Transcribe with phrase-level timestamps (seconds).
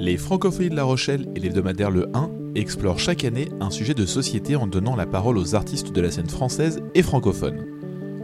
[0.00, 4.06] Les Francophonies de La Rochelle et l'hebdomadaire Le 1 explorent chaque année un sujet de
[4.06, 7.66] société en donnant la parole aux artistes de la scène française et francophone.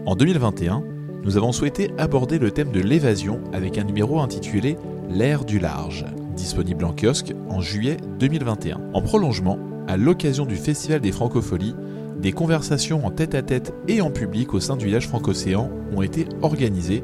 [0.06, 0.84] En 2021,
[1.24, 4.76] nous avons souhaité aborder le thème de l'évasion avec un numéro intitulé
[5.10, 6.04] L'ère du large,
[6.37, 8.81] disponible en kiosque en juillet 2021.
[8.95, 11.75] En prolongement, à l'occasion du Festival des Francopholies,
[12.21, 17.02] des conversations en tête-à-tête et en public au sein du village francocéan ont été organisées,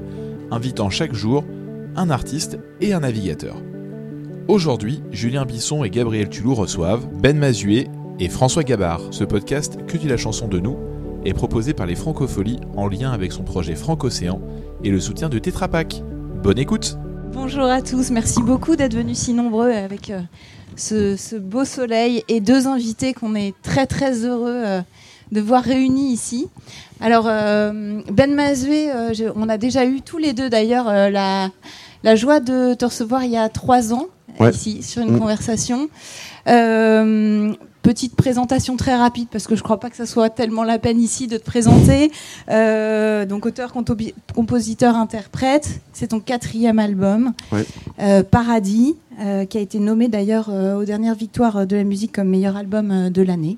[0.52, 1.44] invitant chaque jour
[1.96, 3.56] un artiste et un navigateur.
[4.50, 7.86] Aujourd'hui, Julien Bisson et Gabriel Tulou reçoivent Ben Mazué
[8.18, 9.00] et François Gabard.
[9.12, 10.76] Ce podcast, Que dit la chanson de nous,
[11.24, 14.40] est proposé par les Francopholies en lien avec son projet Francocéan
[14.82, 16.02] et le soutien de Tetra Pak.
[16.42, 16.98] Bonne écoute
[17.32, 20.20] Bonjour à tous, merci beaucoup d'être venus si nombreux avec euh,
[20.74, 24.80] ce, beau soleil et deux invités qu'on est très très heureux euh,
[25.30, 26.48] de voir réunis ici.
[27.00, 28.90] Alors, euh, Ben Mazué,
[29.36, 30.86] on a déjà eu tous les deux d'ailleurs
[32.02, 34.08] la joie de te recevoir il y a trois ans,
[34.40, 34.50] Ouais.
[34.50, 35.18] ici, sur une Mm.
[35.18, 35.88] conversation.
[36.48, 40.78] Euh, petite présentation très rapide, parce que je crois pas que ça soit tellement la
[40.78, 42.10] peine ici de te présenter.
[42.50, 43.72] Euh, donc, auteur,
[44.34, 45.80] compositeur, interprète.
[45.92, 47.64] C'est ton quatrième album, Ouais.
[48.00, 52.28] euh, Paradis, euh, qui a été nommé d'ailleurs aux dernières victoires de la musique comme
[52.28, 53.56] meilleur album de l'année.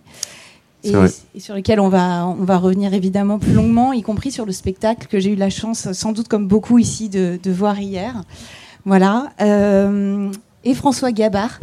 [0.84, 0.92] Et,
[1.36, 4.50] et sur lequel on va, on va revenir évidemment plus longuement, y compris sur le
[4.52, 8.22] spectacle que j'ai eu la chance, sans doute comme beaucoup ici, de, de voir hier.
[8.84, 9.30] Voilà.
[10.64, 11.58] Et François Gabard.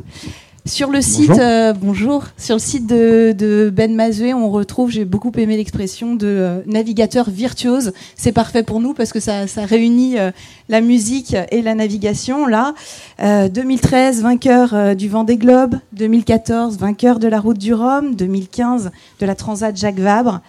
[0.66, 1.42] Sur le site, Bonjour.
[1.44, 2.24] euh, bonjour.
[2.38, 6.62] Sur le site de, de Ben Mazué, on retrouve, j'ai beaucoup aimé l'expression de euh,
[6.68, 7.94] navigateur virtuose.
[8.16, 10.32] C'est parfait pour nous parce que ça, ça réunit euh,
[10.68, 12.46] la musique et la navigation.
[12.46, 12.74] Là,
[13.24, 15.76] Euh, 2013, vainqueur du Vendée Globe.
[15.94, 18.14] 2014, vainqueur de la Route du Rhum.
[18.16, 20.42] 2015, de la Transat Jacques Vabre.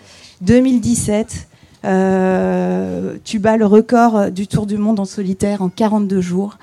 [0.42, 1.46] 2017,
[1.84, 6.58] euh, tu bats le record du Tour du Monde en solitaire en 42 jours.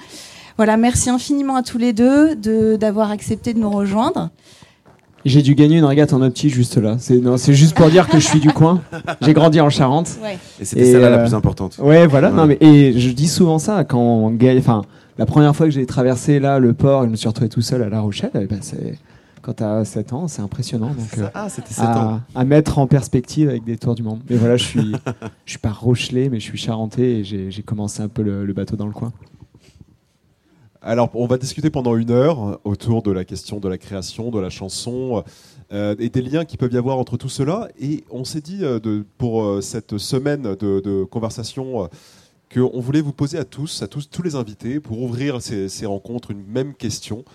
[0.57, 4.29] Voilà, merci infiniment à tous les deux de- d'avoir accepté de nous rejoindre.
[5.25, 6.95] J'ai dû gagner une régate en opti juste là.
[6.99, 8.81] C'est non, c'est juste pour dire que je suis du coin.
[9.21, 10.17] J'ai grandi en Charente.
[10.23, 10.37] Ouais.
[10.59, 11.77] Et c'était Et, celle-là la euh, plus importante.
[11.79, 12.29] Ouais, voilà.
[12.29, 12.35] Ouais.
[12.35, 14.57] Non, mais et je dis souvent ça quand on gagne.
[14.59, 14.83] Enfin,
[15.17, 17.83] la première fois que j'ai traversé là le port, je me suis retrouvé tout seul
[17.83, 18.31] à La Rochelle.
[18.35, 18.97] eh ben, c'est
[19.41, 20.87] quand t'as 7 ans, c'est impressionnant.
[20.89, 22.21] Donc, euh, Ah, c'était 7 ans.
[22.33, 24.19] à, mettre en perspective avec des tours du monde.
[24.29, 24.91] Mais voilà, je suis,
[25.45, 28.45] je suis pas Rochelais, mais je suis Charentais et j'ai j'ai commencé un peu le,
[28.45, 29.11] le bateau dans le coin.
[30.87, 34.39] Alors, on va discuter pendant une heure autour de la question de la création, de
[34.39, 35.21] la chanson
[35.73, 37.67] euh, et des liens qui peuvent y avoir entre tout cela.
[37.77, 41.87] Et on s'est dit euh, pour euh, cette semaine de, conversation euh,
[42.53, 45.85] qu'on voulait vous poser à tous, à tous, tous les invités, pour ouvrir ces, ces
[45.85, 47.25] rencontres, une même question,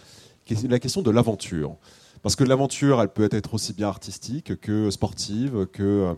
[0.46, 1.76] qui est la question de l'aventure.
[2.22, 6.14] Parce que l'aventure, elle peut être aussi bien artistique que sportive, que euh,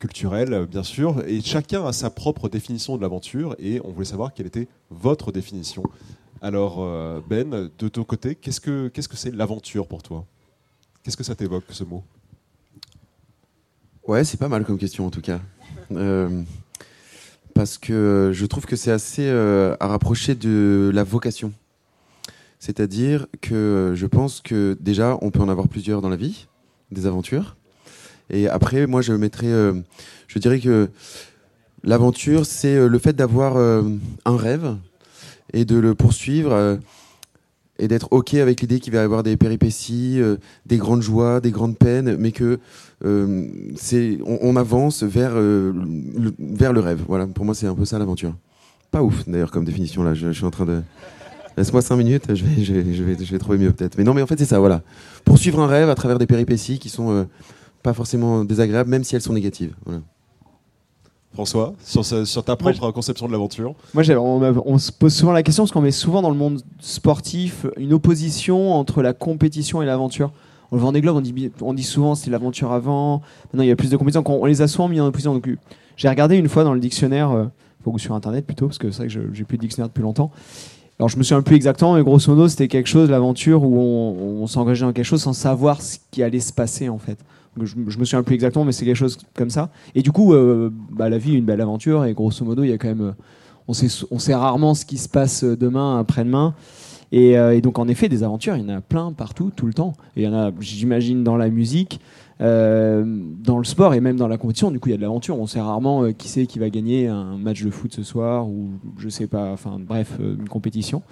[0.00, 1.22] culturelle, euh, bien sûr.
[1.26, 3.54] Et chacun a sa propre définition de l'aventure.
[3.58, 5.82] Et on voulait savoir quelle était votre définition.
[6.44, 10.26] Alors, euh, Ben, de ton côté, qu'est-ce que c'est l'aventure pour toi?
[11.02, 12.04] Qu'est-ce que ça t'évoque, ce mot?
[14.06, 15.40] Ouais, c'est pas mal comme question en tout cas.
[15.92, 16.42] Euh,
[17.54, 21.50] parce que je trouve que c'est assez euh, à rapprocher de la vocation.
[22.58, 26.46] C'est-à-dire que je pense que déjà, on peut en avoir plusieurs dans la vie,
[26.90, 27.56] des aventures.
[28.28, 29.72] Et après, moi, je mettrais,
[30.28, 30.90] je dirais que
[31.84, 34.76] l'aventure, c'est le fait d'avoir un rêve
[35.54, 36.76] et de le poursuivre euh,
[37.78, 41.40] et d'être OK avec l'idée qu'il va y avoir des péripéties, euh, des grandes joies,
[41.40, 42.58] des grandes peines, mais que
[43.04, 45.74] euh, c'est, on, avance vers, le,
[46.38, 47.02] vers le rêve.
[47.08, 48.34] Voilà, pour moi, c'est un peu ça l'aventure.
[48.90, 50.14] Pas ouf, d'ailleurs, comme définition, là.
[50.14, 50.82] Je, suis en train de.
[51.56, 53.98] Laisse-moi cinq minutes, je vais, je, je, vais, je vais trouver mieux, peut-être.
[53.98, 54.82] Mais non, mais en fait, c'est ça, voilà.
[55.24, 57.26] Poursuivre un rêve à travers des péripéties qui sont
[57.82, 59.74] pas forcément désagréables, même si elles sont négatives.
[59.84, 60.00] Voilà.
[61.34, 62.02] François, sur,
[62.44, 64.04] ta Moi, propre conception de l'aventure Moi,
[64.64, 67.92] on, se pose souvent la question parce qu'on met souvent dans le monde sportif une
[67.92, 70.32] opposition entre la compétition et l'aventure.
[70.70, 73.20] On le Vendée Globe, on dit, bi- on dit souvent c'est l'aventure avant.
[73.46, 74.22] Maintenant, il y a plus de compétition.
[74.26, 75.34] On, on les a souvent mis en opposition.
[75.34, 75.56] Donc, euh,
[75.96, 77.44] j'ai regardé une fois dans le dictionnaire, euh,
[77.84, 80.02] ou sur internet plutôt, parce que c'est vrai que je- j'ai plus de dictionnaire depuis
[80.02, 80.30] longtemps.
[81.00, 84.42] Alors, je me souviens plus exactement, mais grosso modo, c'était quelque chose, l'aventure, où on,
[84.42, 87.18] on s'engageait dans quelque chose sans savoir ce qui allait se passer en fait.
[87.62, 89.70] Je, me souviens plus exactement, mais c'est quelque chose comme ça.
[89.94, 92.70] Et du coup, euh, bah, la vie est une belle aventure, et grosso modo, il
[92.70, 93.00] y a quand même.
[93.00, 93.12] euh,
[93.68, 96.54] on sait, rarement ce qui se passe demain, après-demain.
[97.12, 99.72] Et, euh, donc, en effet, des aventures, il y en a plein partout, tout le
[99.72, 99.94] temps.
[100.16, 102.00] Et il y en a, j'imagine, dans la musique,
[102.40, 104.70] euh, dans le sport et même dans la compétition.
[104.70, 105.38] Du coup, il y a de l'aventure.
[105.38, 108.48] On sait rarement euh, qui c'est qui va gagner un match de foot ce soir
[108.48, 111.02] ou je sais pas, enfin, bref, euh, une compétition.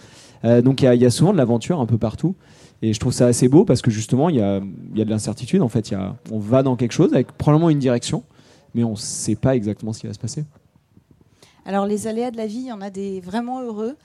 [0.44, 2.34] Euh, donc, y, il y a souvent de l'aventure un peu partout.
[2.82, 4.60] Et je trouve ça assez beau parce que justement, il y a,
[4.92, 5.62] il y a de l'incertitude.
[5.62, 8.24] En fait, il y a, on va dans quelque chose avec probablement une direction,
[8.74, 10.44] mais on ne sait pas exactement ce qui va se passer.
[11.64, 13.96] Alors les aléas de la vie, il y en a des vraiment heureux.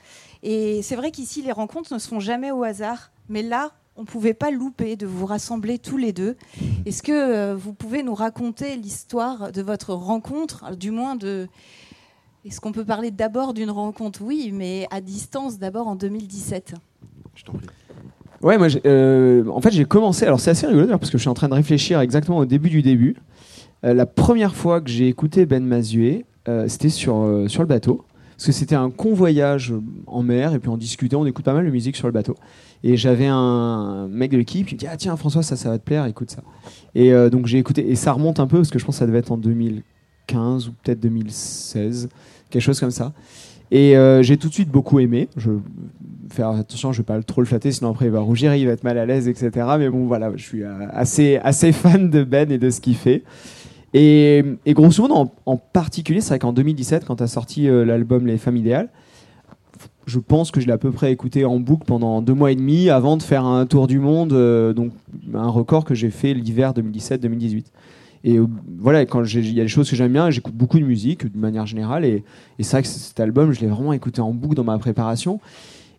[0.43, 3.11] Et c'est vrai qu'ici, les rencontres ne se font jamais au hasard.
[3.29, 6.37] Mais là, on ne pouvait pas louper de vous rassembler tous les deux.
[6.85, 11.47] Est-ce que euh, vous pouvez nous raconter l'histoire de votre rencontre, du moins de...
[12.45, 14.21] Est-ce qu'on peut parler d'abord d'une rencontre?
[14.21, 16.75] Oui, mais à distance, d'abord en 2017.
[17.33, 17.67] Je t'en prie.
[18.41, 20.25] Ouais, moi, euh, en fait, j'ai commencé.
[20.25, 22.45] Alors, c'est assez rigolo d'ailleurs, parce que je suis en train de réfléchir exactement au
[22.45, 23.15] début du début.
[23.83, 26.25] Euh, la première fois que j'ai écouté Ben Mazué,
[26.67, 28.05] c'était sur, sur le bateau.
[28.37, 29.73] Parce que c'était un convoyage
[30.05, 32.35] en mer, et puis on discutait, on écoute pas mal de musique sur le bateau.
[32.83, 35.79] Et j'avais un mec de l'équipe qui me dit Ah, tiens, François, ça, ça va
[35.79, 36.43] te plaire, écoute ça.
[36.95, 39.07] Et donc, j'ai écouté, et ça remonte un peu, parce que je pense que ça
[39.07, 42.07] devait être en 2015 ou peut-être 2016
[42.49, 43.13] quelque chose comme ça.
[43.71, 45.29] Et euh, j'ai tout de suite beaucoup aimé.
[45.37, 45.51] Je
[46.29, 48.73] faire attention, je vais pas trop le flatter, sinon après il va rougir, il va
[48.73, 49.49] être mal à l'aise, etc.
[49.79, 53.23] Mais bon, voilà, je suis euh, assez, fan de Ben et de ce qu'il fait.
[53.93, 58.37] Et, grosso modo, en, particulier, c'est vrai qu'en 2017, quand as sorti euh, l'album Les
[58.37, 58.89] Femmes Idéales,
[60.05, 62.55] je pense que je l'ai à peu près écouté en boucle pendant deux mois et
[62.55, 64.29] demi avant de faire un tour du monde,
[64.73, 64.91] donc
[65.33, 67.65] un record que j'ai fait l'hiver 2017-2018.
[68.23, 68.47] Et euh,
[68.79, 71.37] voilà, quand il y a des choses que j'aime bien, j'écoute beaucoup de musique de
[71.37, 72.05] manière générale.
[72.05, 72.23] Et,
[72.59, 75.39] c'est vrai que cet album, je l'ai vraiment écouté en boucle dans ma préparation.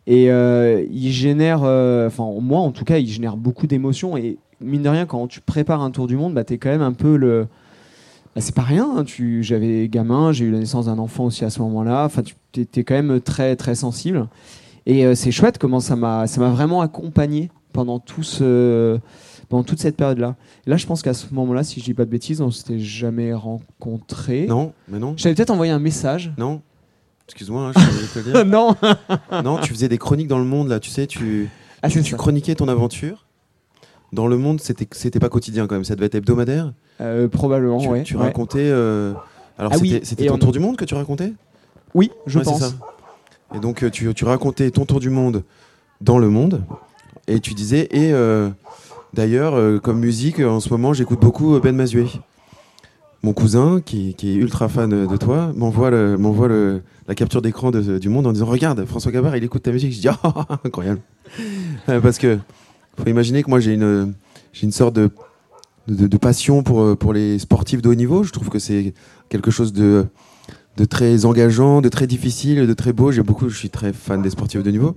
[0.06, 4.16] Et euh, il génère, euh, enfin moi en tout cas, il génère beaucoup d'émotions.
[4.16, 6.82] Et mine de rien, quand tu prépares un tour du monde, bah, tu quand même
[6.82, 7.46] un peu le.
[8.34, 8.88] Bah, c'est pas rien.
[8.96, 9.04] Hein.
[9.40, 12.04] J'avais gamin, j'ai eu la naissance d'un enfant aussi à ce moment-là.
[12.04, 14.28] Enfin, tu quand même très très sensible.
[14.86, 18.98] Et c'est chouette comment ça m'a vraiment accompagné pendant tout ce
[19.48, 20.36] pendant toute cette période-là.
[20.66, 23.32] Là, je pense qu'à ce moment-là, si je dis pas de bêtises, on s'était jamais
[23.32, 24.46] rencontrés.
[24.46, 25.14] Non, mais non.
[25.16, 26.32] J'avais peut-être envoyé un message.
[26.38, 26.60] Non.
[27.26, 28.44] Excuse-moi, hein, je te dire.
[28.46, 28.74] non.
[29.44, 31.50] non, tu faisais des chroniques dans le monde là, tu sais, tu,
[31.82, 33.26] ah, tu, chroniquais ton aventure.
[34.12, 36.72] Dans le monde, c'était c'était pas quotidien quand même, ça devait être hebdomadaire.
[37.02, 38.02] Euh, probablement, tu, ouais.
[38.02, 38.70] Tu racontais.
[38.70, 39.12] Euh,
[39.58, 41.34] alors, ah c'était ton tour du monde que tu racontais?
[41.94, 42.60] Oui, je pense.
[42.60, 42.72] Ça.
[43.54, 45.42] Et donc, euh, tu, tu, racontais ton tour du monde
[46.00, 46.62] dans le monde,
[47.26, 48.12] et tu disais et
[49.14, 52.06] D'ailleurs, euh, comme musique, en ce moment, j'écoute beaucoup euh, Ben Mazué.
[53.22, 58.32] Mon cousin, qui, est ultra fan de toi, m'envoie la capture d'écran du monde en
[58.32, 59.92] disant Regarde, François Gabard, il écoute ta musique.
[59.92, 61.00] Je dis oh, incroyable.
[61.88, 62.38] Euh, parce que
[62.96, 64.14] faut imaginer que moi, j'ai une,
[64.70, 65.10] sorte de,
[66.16, 68.22] passion pour, pour les sportifs de haut niveau.
[68.22, 68.94] Je trouve que c'est
[69.28, 70.06] quelque chose de,
[70.76, 73.10] de très engageant, de très difficile, de très beau.
[73.10, 74.96] J'ai beaucoup, je suis très fan des sportifs de haut niveau.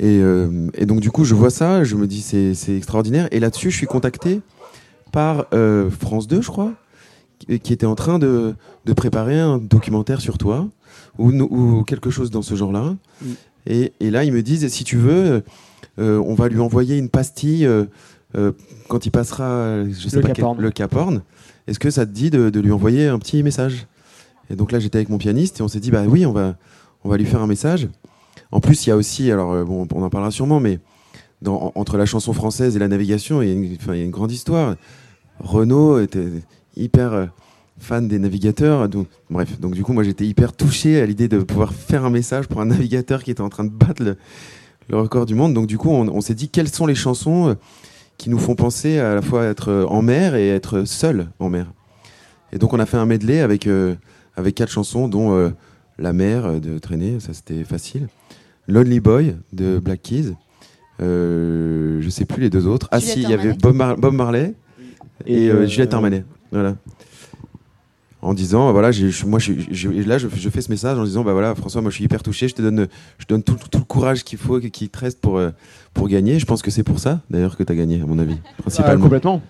[0.00, 3.28] Euh, et, donc du coup, je vois ça, je me dis c'est extraordinaire.
[3.30, 4.40] Et là-dessus, je suis contacté
[5.12, 6.72] par euh, France 2, je crois,
[7.62, 8.54] qui, était en train de,
[8.96, 10.68] préparer un documentaire sur toi
[11.18, 12.94] ou, quelque chose dans ce genre-là.
[13.22, 13.26] Mm.
[13.66, 15.42] Et, là, ils me disent si tu veux,
[15.98, 17.68] euh, on va lui envoyer une pastille
[18.88, 21.22] quand il passera, je sais le pas Cap le Cap Horn.
[21.66, 23.86] Est-ce que ça te dit de, lui envoyer un petit message?
[24.50, 26.56] Et donc là, j'étais avec mon pianiste et on s'est dit bah oui, on va
[27.04, 27.88] on va lui faire un message.
[28.50, 30.78] En plus, il y a aussi, alors euh, bon, on en parlera sûrement, mais
[31.46, 34.74] entre la chanson française et la navigation, il y, a une, grande histoire.
[35.38, 36.26] Renault était
[36.76, 37.26] hyper euh,
[37.78, 38.88] fan des navigateurs.
[38.88, 42.10] Donc, bref, donc du coup, moi j'étais hyper touché à l'idée de pouvoir faire un
[42.10, 44.16] message pour un navigateur qui était en train de battre le,
[44.96, 45.54] record du monde.
[45.54, 47.54] Donc du coup, on, s'est dit quelles sont les chansons euh,
[48.16, 51.66] qui nous font penser à la fois être en mer et être seul en mer?
[52.52, 53.68] Et donc on a fait un medley avec,
[54.34, 55.52] avec quatre chansons, dont
[55.98, 58.08] La mer de Traîner, ça c'était facile.
[58.68, 60.34] Lonely Boy de Black Keys.
[61.00, 62.88] Euh, je sais plus les deux autres.
[62.90, 63.74] Ah si, il y avait Bob,
[64.12, 64.54] Marley
[65.26, 66.24] et, et euh, Juliette Armanet.
[66.52, 66.76] Voilà.
[68.20, 68.90] En disant, voilà,
[69.26, 72.22] moi, là, je, fais ce message en disant, bah voilà, François, moi, je suis hyper
[72.22, 72.48] touché.
[72.48, 75.50] Je te donne, je donne tout, le courage qu'il faut, qu'il te reste pour, euh,
[75.94, 76.40] pour gagner.
[76.40, 79.04] Je pense que c'est pour ça, d'ailleurs, que tu as gagné, à mon avis, principalement.
[79.04, 79.40] complètement.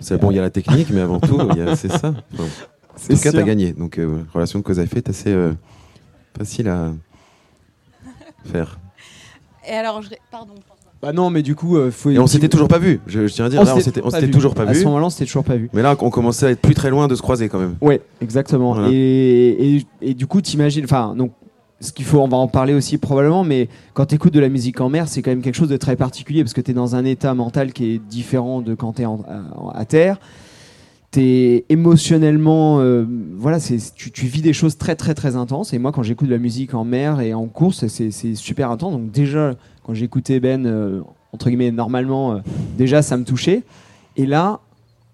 [0.00, 1.38] C'est bon, il y a la technique, mais avant tout,
[1.76, 2.08] c'est ça.
[2.38, 3.72] en tout cas, tu as gagné.
[3.72, 4.00] Donc,
[4.34, 5.34] relation de cause à effet, assez
[6.36, 6.92] facile à,
[8.44, 8.78] faire.
[9.68, 10.10] Et alors, je...
[10.30, 10.54] pardon.
[11.00, 12.10] Bah non, mais du coup, euh, faut.
[12.10, 13.00] Et on s'était toujours pas vu.
[13.06, 14.70] Je, tiens à dire, on s'était toujours pas vu.
[14.70, 15.70] À ce moment-là, on s'était toujours pas vu.
[15.72, 17.76] Mais là, on commençait à être plus très loin de se croiser quand même.
[17.80, 18.88] Ouais, exactement.
[18.90, 21.30] Et, et, et, du coup, t'imagines, enfin, donc,
[21.80, 24.48] ce qu'il faut, on va en parler aussi probablement, mais quand tu écoutes de la
[24.48, 26.74] musique en mer, c'est quand même quelque chose de très particulier parce que tu es
[26.74, 29.06] dans un état mental qui est différent de quand tu es
[29.74, 30.18] à terre
[31.68, 33.04] émotionnellement euh,
[33.36, 35.72] voilà c'est tu, tu, vis des choses très très très intenses.
[35.72, 38.92] Et moi quand j'écoute de la musique en mer et en course c'est super intense.
[38.92, 42.38] Donc déjà quand j'écoutais Ben euh, entre guillemets normalement euh,
[42.76, 43.62] déjà ça me touchait.
[44.16, 44.60] Et là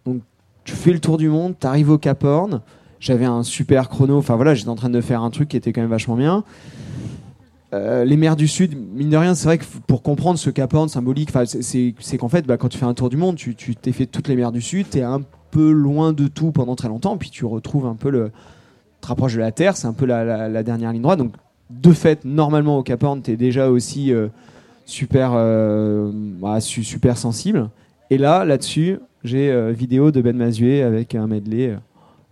[0.04, 0.22] donc
[0.64, 2.60] tu fais le tour du monde t'arrives au Cap Horn.
[3.00, 4.18] J'avais un super chrono.
[4.18, 6.44] Enfin voilà j'étais en train de faire un truc qui était quand même vachement bien.
[8.04, 10.88] Les mers du Sud, mine de rien, c'est vrai que pour comprendre ce Cap Horn
[10.88, 11.30] symbolique,
[11.60, 14.28] c'est qu'en fait, bah, quand tu fais un tour du monde, tu t'es fait toutes
[14.28, 15.22] les mers du Sud, tu es un
[15.54, 18.30] peu loin de tout pendant très longtemps, puis tu retrouves un peu le.
[19.00, 21.18] te rapproches de la Terre, c'est un peu la, la- la dernière ligne droite.
[21.18, 21.32] Donc,
[21.70, 24.28] de fait, normalement, au Cap Horn, tu es déjà aussi euh,
[24.86, 27.68] super, euh, bah, su- super sensible.
[28.10, 31.76] Et là, là-dessus, j'ai euh, vidéo de Ben Mazué avec un medley.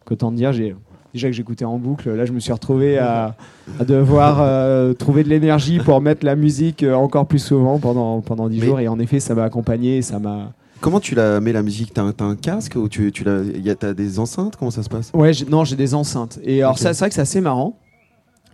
[0.04, 0.74] Qu'autant dire, j'ai
[1.14, 2.10] déjà que j'écoutais en boucle.
[2.10, 3.36] Là, je me suis retrouvé à,
[3.78, 8.48] à devoir euh, trouver de l'énergie pour mettre la musique encore plus souvent pendant pendant
[8.48, 8.80] dix Mais- jours.
[8.80, 10.52] Et en effet, ça m'a accompagné, ça m'a.
[10.82, 11.94] Comment tu la mets la musique?
[11.94, 14.56] T'as un, un casque ou tu, tu y a- t'as des enceintes?
[14.56, 15.12] Comment ça se passe?
[15.14, 16.40] Ouais, non, j'ai des enceintes.
[16.42, 17.78] Et alors ça, c'est vrai que c'est assez marrant.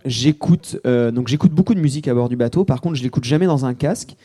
[0.05, 2.63] J'écoute euh, donc j'écoute beaucoup de musique à bord du bateau.
[2.65, 4.15] Par contre, je l'écoute jamais dans un casque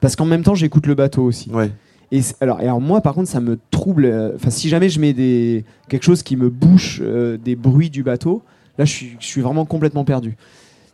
[0.00, 1.50] parce qu'en même temps, j'écoute le bateau aussi.
[1.50, 1.72] Ouais.
[2.12, 4.04] Et alors, et alors moi, par contre, ça me trouble.
[4.04, 7.88] euh, Enfin, si jamais je mets des quelque chose qui me bouche euh, des bruits
[7.90, 8.42] du bateau,
[8.76, 10.36] là, je suis, je suis vraiment complètement perdu.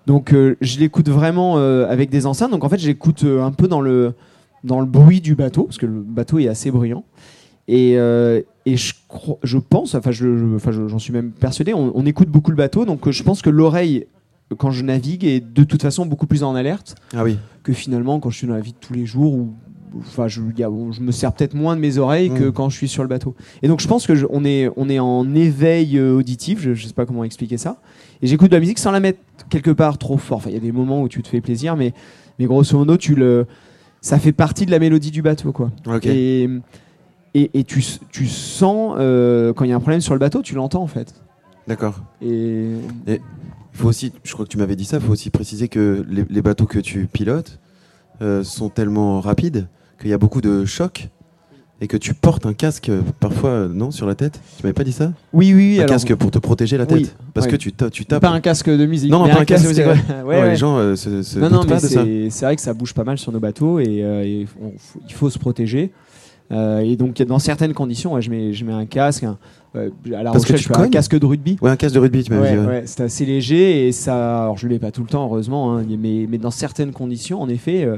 [0.07, 2.51] Donc, je l'écoute vraiment avec des enceintes.
[2.51, 4.15] Donc, en fait, j'écoute un peu dans le
[4.65, 7.05] dans le bruit du bateau parce que le bateau est assez bruyant.
[7.69, 11.31] Et, euh, et je, crois- je pense, enfin, je, je- enfin, je- j'en suis même
[11.31, 14.07] persuadé, on, on écoute beaucoup le bateau, donc euh, je pense que l'oreille,
[14.59, 17.39] quand je navigue, est de toute façon beaucoup plus en alerte Ah oui.
[17.63, 19.53] que finalement quand je suis dans la vie de tous les jours où
[19.99, 22.53] enfin je, il y a- je me sers peut-être moins de mes oreilles que Mm.
[22.53, 24.89] quand je suis sur le bateau et donc je pense que je- on est on
[24.89, 27.77] est en éveil euh, auditif je, je sais pas comment expliquer ça
[28.23, 29.19] et j'écoute de la musique sans la mettre
[29.51, 31.77] quelque part trop fort enfin il y a des moments où tu te fais plaisir
[31.77, 31.93] mais
[32.39, 33.47] mais grosso modo tu le
[34.03, 35.71] ça fait partie de la mélodie du bateau quoi.
[36.11, 36.51] Et
[37.35, 40.43] et, et tu, tu sens euh, quand il y a un problème sur le bateau
[40.43, 41.15] tu l'entends en fait.
[41.67, 42.03] D'accord.
[42.21, 42.67] et
[43.07, 43.21] Il
[43.73, 46.27] faut aussi, je crois que tu m'avais dit ça, il faut aussi préciser que les,
[46.29, 47.59] les bateaux que tu pilotes
[48.21, 49.67] euh, sont tellement rapides
[49.99, 51.09] qu'il y a beaucoup de chocs
[51.83, 54.73] et que tu portes un casque euh, parfois, euh, non, sur la tête Tu m'avais
[54.73, 57.49] pas dit ça oui oui Un alors casque pour te protéger la tête Oui, Parce
[57.49, 58.23] que tu, tu tapes.
[58.23, 59.93] pas un casque de musique Non, non, pas un casque de musique, ouais.
[59.93, 60.51] ouais, Non, ouais.
[60.51, 62.05] Les gens euh, se, se non, non, pas mais de ça.
[62.31, 65.01] c'est vrai que ça bouge pas mal sur nos bateaux et, euh, et on- faut-
[65.09, 65.91] il faut se protéger.
[66.53, 69.25] Euh, et donc, dans certaines conditions, ouais, je, mets, je mets un casque.
[69.25, 69.37] un-
[69.75, 71.57] à la Parce que tu je fais un casque de rugby.
[71.63, 72.83] Ouais, un casque de rugby, tu m'avais dit.
[72.87, 74.43] c'est assez léger et ça.
[74.43, 77.41] Alors, je le mets pas tout le temps, heureusement, hein, mais, mais dans certaines conditions,
[77.43, 77.89] en effet.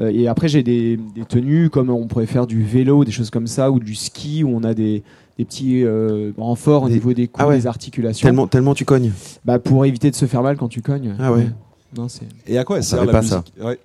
[0.00, 3.30] Euh, et après, j'ai des, des tenues comme on pourrait faire du vélo, des choses
[3.30, 5.02] comme ça, ou du ski, où on a des,
[5.38, 7.56] des petits euh, renforts au Des- niveau des coudes, Ah ouais.
[7.58, 8.26] des articulations.
[8.26, 9.12] Tellement, tellement tu cognes.
[9.44, 11.14] Bah, pour éviter de se faire mal quand tu cognes.
[11.18, 11.46] Ah ouais.
[11.96, 12.26] Non, c'est.
[12.48, 13.36] Et à quoi elle On sert la pas ça.
[13.36, 13.78] musique Ouais.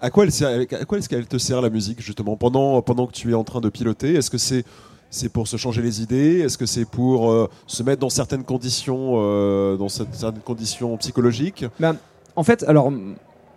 [0.00, 0.48] À quoi elle sert
[0.80, 3.44] À quoi est-ce qu'elle te sert la musique justement pendant pendant que tu es en
[3.44, 4.14] train de piloter?
[4.14, 4.64] Est-ce que c'est
[5.10, 6.38] c'est pour se changer les idées?
[6.38, 11.64] Est-ce que c'est pour euh, se mettre dans certaines conditions euh, dans certaines conditions psychologiques?
[12.36, 12.92] En fait, alors,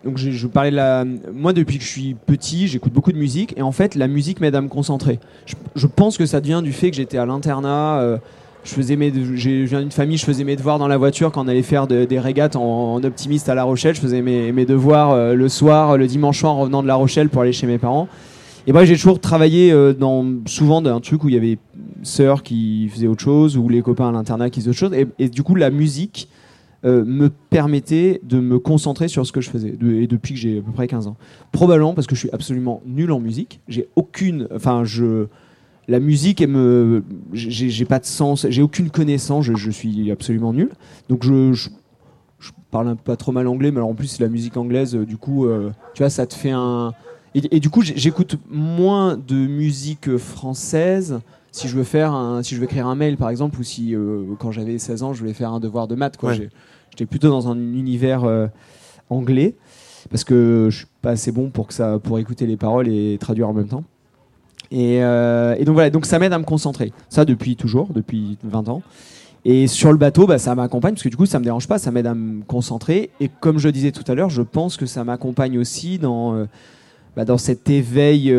[0.04, 1.04] donc je, je parlais de la.
[1.32, 4.40] Moi, depuis que je suis petit, j'écoute beaucoup de musique et en fait, la musique
[4.40, 5.18] m'aide à me concentrer.
[5.46, 7.98] Je, pense que ça vient du fait que j'étais à l'internat.
[8.00, 8.18] euh,
[8.64, 11.44] je faisais mes, je viens d'une famille, je faisais mes devoirs dans la voiture quand
[11.44, 13.94] on allait faire de- des régates en, optimiste à La Rochelle.
[13.94, 16.94] Je faisais mes, mes devoirs euh, le soir, le dimanche soir en revenant de La
[16.94, 18.08] Rochelle pour aller chez mes parents.
[18.66, 21.58] Et bref, j'ai toujours travaillé euh, dans, souvent dans un truc où il y avait
[22.02, 24.92] sœurs qui faisaient autre chose ou les copains à l'internat qui faisaient autre chose.
[25.18, 26.28] Et du coup, la musique
[26.84, 29.70] euh, me permettait de me concentrer sur ce que je faisais.
[29.72, 31.16] De- et depuis que j'ai à peu près 15 ans.
[31.52, 33.60] Probablement parce que je suis absolument nul en musique.
[33.68, 34.48] J'ai aucune.
[34.54, 35.26] Enfin, je.
[35.88, 37.04] La musique, elle me.
[37.32, 40.70] J'ai pas de sens, j'ai aucune connaissance, je, je suis absolument nul.
[41.08, 41.52] Donc je.
[41.52, 41.68] je
[42.40, 44.94] je parle un peu pas trop mal anglais, mais alors en plus la musique anglaise,
[44.94, 46.92] euh, du coup, euh, tu vois, ça te fait un.
[47.34, 51.20] Et, et du coup, j'écoute moins de musique française
[51.52, 53.94] si je veux faire un, si je veux écrire un mail par exemple, ou si
[53.94, 56.16] euh, quand j'avais 16 ans, je voulais faire un devoir de maths.
[56.18, 56.30] quoi.
[56.32, 56.50] Ouais.
[56.94, 58.46] J'étais plutôt dans un univers euh,
[59.10, 59.56] anglais
[60.10, 63.18] parce que je suis pas assez bon pour que ça, pour écouter les paroles et
[63.18, 63.82] traduire en même temps.
[64.70, 66.92] Et, euh, donc voilà, donc ça m'aide à me concentrer.
[67.08, 68.82] Ça depuis toujours, depuis 20 ans.
[69.44, 71.78] Et sur le bateau, bah, ça m'accompagne parce que du coup, ça me dérange pas,
[71.78, 73.10] ça m'aide à me concentrer.
[73.18, 76.44] Et comme je disais tout à l'heure, je pense que ça m'accompagne aussi dans, euh,
[77.16, 78.32] bah, dans cet éveil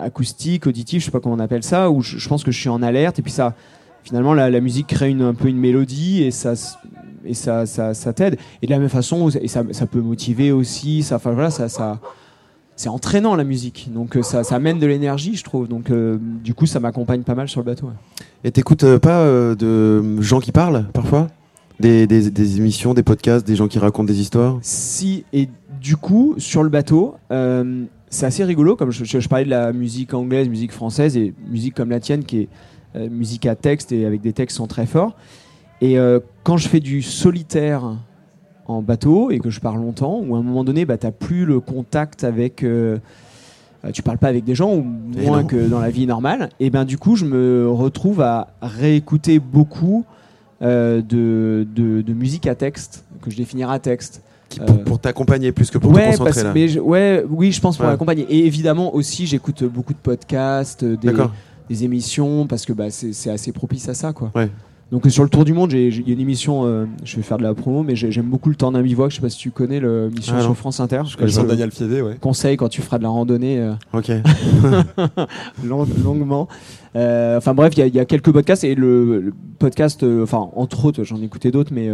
[0.00, 2.60] acoustique, auditif, je sais pas comment on appelle ça, où je, je pense que je
[2.60, 3.18] suis en alerte.
[3.18, 3.56] Et puis ça,
[4.04, 6.54] finalement, la, la musique crée une, un peu une mélodie et ça,
[7.24, 8.36] et ça, ça, ça t'aide.
[8.62, 11.02] Et de la même façon, et ça, ça peut motiver aussi.
[11.02, 12.00] Ça, enfin voilà, ça, ça,
[12.76, 13.90] c'est entraînant la musique.
[13.92, 15.68] Donc euh, ça, ça amène de l'énergie, je trouve.
[15.68, 17.86] Donc euh, du coup, ça m'accompagne pas mal sur le bateau.
[17.86, 17.92] ouais.
[18.44, 21.28] Et t'écoutes euh, pas euh, de gens qui parlent parfois?
[21.78, 24.58] Des, des, des émissions, des podcasts, des gens qui racontent des histoires?
[24.60, 25.48] Si et
[25.80, 27.14] du coup sur le bateau,
[28.10, 28.76] c'est assez rigolo.
[28.76, 31.98] Comme je, je- je parlais de la musique anglaise, musique française et musique comme la
[32.00, 32.48] tienne qui est
[32.94, 35.16] musique à texte et avec des textes sont très forts.
[35.80, 37.82] Et euh, quand je fais du solitaire
[38.66, 41.44] en bateau et que je parle longtemps, ou à un moment donné, bah, t'as plus
[41.44, 42.62] le contact avec.
[42.62, 42.98] euh,
[43.84, 44.84] euh, tu parles pas avec des gens ou
[45.16, 46.50] Et moins que dans la vie normale.
[46.60, 50.04] Et ben du coup, je me retrouve à réécouter beaucoup
[50.60, 54.22] euh, de, de, de musique à texte que je définirai à texte.
[54.50, 56.80] qui, pour, Euh, pour t'accompagner plus que pour te ouais, concentrer parce- là mais je-
[56.80, 57.92] ouais, oui, je pense pour Ouais.
[57.92, 58.26] l'accompagner.
[58.28, 61.32] Et évidemment aussi, j'écoute beaucoup de podcasts, des, D'accord.
[61.70, 64.30] Des émissions, parce que bah, c'est assez propice à ça, quoi.
[64.34, 64.50] Ouais.
[64.90, 67.38] Donc sur le tour du monde, il y a une émission, euh, je vais faire
[67.38, 69.12] de la promo, mais j'ai- j'aime beaucoup le temps d'un bivouac.
[69.12, 70.56] Je sais pas si tu connais l'émission Ah, sur.
[70.56, 71.02] France Inter.
[71.06, 72.16] Je Jean-Daniel Fiévé, ouais.
[72.20, 74.10] conseille quand tu feras de la randonnée euh, Ok.
[75.64, 76.48] long- longuement.
[76.96, 80.04] Euh, enfin bref, il y, a- il y a quelques podcasts et le, le podcast,
[80.22, 81.88] enfin entre autres, j'en ai écouté d'autres, mais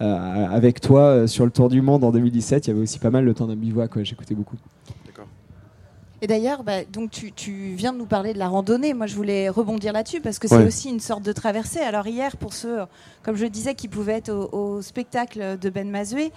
[0.00, 3.24] avec toi sur le tour du monde en 2017, il y avait aussi pas mal
[3.26, 3.94] le temps d'un bivouac.
[3.96, 4.56] Ouais, J'écoutais beaucoup.
[6.24, 8.94] Et d'ailleurs, bah, donc tu, tu viens de nous parler de la randonnée.
[8.94, 10.66] Moi, je voulais rebondir là-dessus parce que c'est Ouais.
[10.66, 11.80] aussi une sorte de traversée.
[11.80, 12.78] Alors hier, pour ceux,
[13.22, 16.32] comme je disais, qui pouvaient être au, au spectacle de Ben Mazué,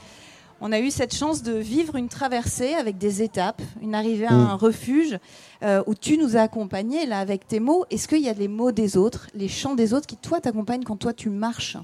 [0.60, 4.34] on a eu cette chance de vivre une traversée avec des étapes, une arrivée à
[4.34, 4.48] Mm.
[4.48, 5.20] un refuge
[5.63, 7.86] euh, où tu nous as accompagnés là avec tes mots.
[7.89, 10.84] Est-ce qu'il y a les mots des autres, les chants des autres qui toi t'accompagnent
[10.84, 11.77] quand toi tu marches?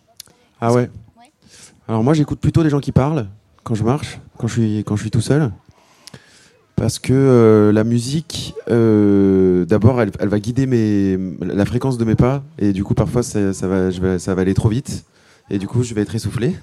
[0.60, 0.90] Ah ouais.
[1.18, 1.32] Ouais.
[1.88, 3.30] Alors moi j'écoute plutôt des gens qui parlent
[3.64, 5.54] quand je marche, quand je suis, quand je suis tout seul.
[6.84, 12.16] Parce que euh, la musique, euh, d'abord, elle, va guider mes, la fréquence de mes
[12.16, 12.44] pas.
[12.60, 15.06] Et du coup, parfois, ça, va, ça va aller trop vite.
[15.50, 16.54] Et du coup, je vais être essoufflé.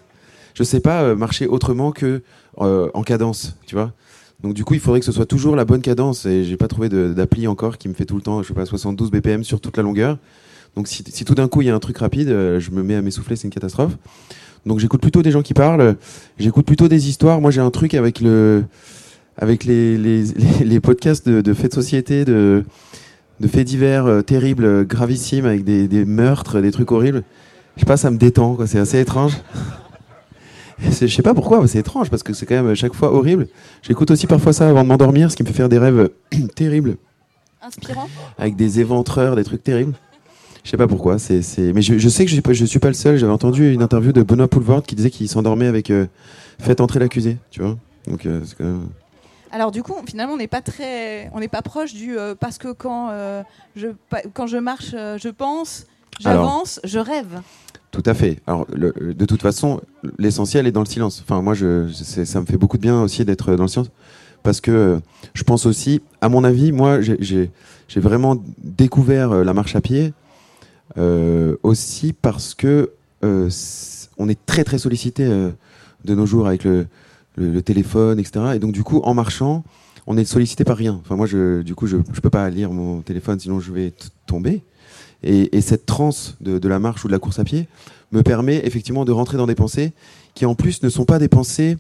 [0.53, 2.21] Je sais pas euh, marcher autrement que
[2.59, 3.95] en cadence, tu vois.
[4.43, 6.27] Donc du coup, il faudrait que ce soit toujours la bonne cadence.
[6.27, 8.67] Et j'ai pas trouvé d'appli encore qui me fait tout le temps, je sais pas,
[8.67, 10.19] 72 BPM sur toute la longueur.
[10.77, 12.97] Donc si, si tout d'un coup il y a un truc rapide, je me mets
[12.97, 13.97] à m'essouffler, c'est une catastrophe.
[14.67, 15.97] Donc j'écoute plutôt des gens qui parlent,
[16.39, 17.41] j'écoute plutôt des histoires.
[17.41, 18.65] Moi j'ai un truc avec le,
[19.41, 22.65] avec les, les, les, les podcasts de, de faits de société, de,
[23.41, 27.25] de faits divers euh, terribles, euh, gravissimes, avec des, des meurtres, des trucs horribles.
[27.77, 28.67] Je sais pas, ça me détend, quoi.
[28.67, 29.37] C'est assez étrange.
[30.91, 33.13] Je sais pas pourquoi, mais c'est étrange parce que c'est quand même à chaque fois
[33.13, 33.49] horrible.
[33.83, 36.09] J'écoute aussi parfois ça avant de m'endormir, ce qui me fait faire des rêves
[36.55, 36.97] terribles
[37.61, 39.93] Inspirant avec des éventreurs, des trucs terribles.
[40.65, 41.43] Je sais pas pourquoi, c'est,
[41.75, 43.19] mais je, je sais que je je suis pas le seul.
[43.19, 46.07] J'avais entendu une interview de Benoît Poulvord qui disait qu'il s'endormait avec euh,
[46.59, 47.77] Faites entrer l'accusé, tu vois.
[48.07, 48.81] Donc euh, c'est quand même...
[49.53, 52.59] Alors du coup, finalement, on n'est pas très, on n'est pas proche du euh, parce
[52.59, 53.43] que quand euh,
[53.77, 53.89] je
[54.33, 55.87] quand je marche, euh, je pense,
[56.21, 57.41] j'avance, je rêve.
[57.91, 58.39] Tout à fait.
[58.47, 59.81] Alors, le- de toute façon,
[60.19, 61.21] l'essentiel est dans le silence.
[61.25, 63.91] Enfin, moi, je, ça me fait beaucoup de bien aussi d'être dans le silence.
[64.45, 65.01] Parce que
[65.35, 67.51] je pense aussi, à mon avis, moi, j'ai-
[67.97, 70.13] vraiment découvert la marche à pied
[71.63, 72.91] aussi parce que
[73.23, 75.25] on est très, très sollicité
[76.05, 76.87] de nos jours avec le,
[77.49, 78.53] le, téléphone, etc.
[78.55, 79.65] Et donc, du coup, en marchant,
[80.07, 81.01] on est sollicité par rien.
[81.05, 83.93] Enfin, moi, je, du coup, je ne peux pas lire mon téléphone, sinon je vais
[84.27, 84.63] tomber.
[85.23, 87.69] Et, et cette transe de, la marche ou de la course à pied
[88.13, 89.93] me permet effectivement de rentrer dans des pensées
[90.35, 91.77] qui en plus ne sont pas des pensées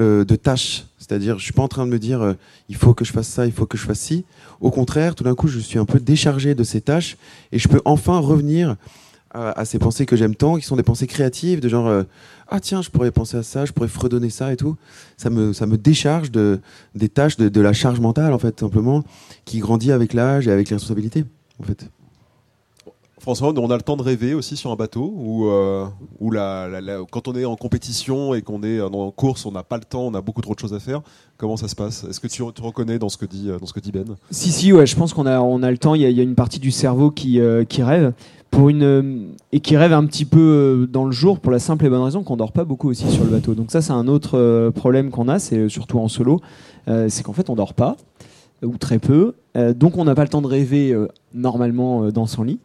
[0.00, 0.84] euh, de tâches.
[0.98, 2.34] C'est-à-dire, je suis pas en train de me dire euh,
[2.68, 4.24] il faut que je fasse ça, il faut que je fasse ci.
[4.60, 7.16] Au contraire, tout d'un coup, je suis un peu déchargé de ces tâches
[7.52, 8.76] et je peux enfin revenir
[9.30, 12.04] à, à ces pensées que j'aime tant, qui sont des pensées créatives, de genre euh,
[12.48, 14.76] ah tiens, je pourrais penser à ça, je pourrais fredonner ça et tout.
[15.16, 16.60] Ça me, ça me décharge de,
[16.94, 19.04] des tâches, de, de la charge mentale en fait, simplement,
[19.44, 21.24] qui grandit avec l'âge et avec les responsabilités.
[21.60, 21.88] En fait.
[23.26, 25.84] François, on a le temps de rêver aussi sur un bateau ou euh,
[27.10, 30.02] quand on est en compétition et qu'on est en course, on n'a pas le temps,
[30.02, 31.02] on a beaucoup trop de choses à faire.
[31.36, 32.04] Comment ça se passe?
[32.08, 33.58] Est-ce que tu, tu reconnais dans ce que dit euh,
[33.92, 34.04] Ben?
[34.30, 35.96] Si, si, ouais, je pense qu'on a, a le temps.
[35.96, 38.12] Il y a, une partie du cerveau qui, euh, rêve.
[38.52, 41.90] Pour une, et qui rêve un petit peu dans le jour pour la simple et
[41.90, 43.54] bonne raison qu'on dort pas beaucoup aussi sur le bateau.
[43.54, 46.40] Donc ça c'est un autre problème qu'on a, c'est surtout en solo,
[46.86, 47.96] c'est qu'en fait on dort pas
[48.64, 52.10] ou très peu, Euh, donc on n'a pas le temps de rêver euh, normalement euh,
[52.12, 52.58] dans son lit.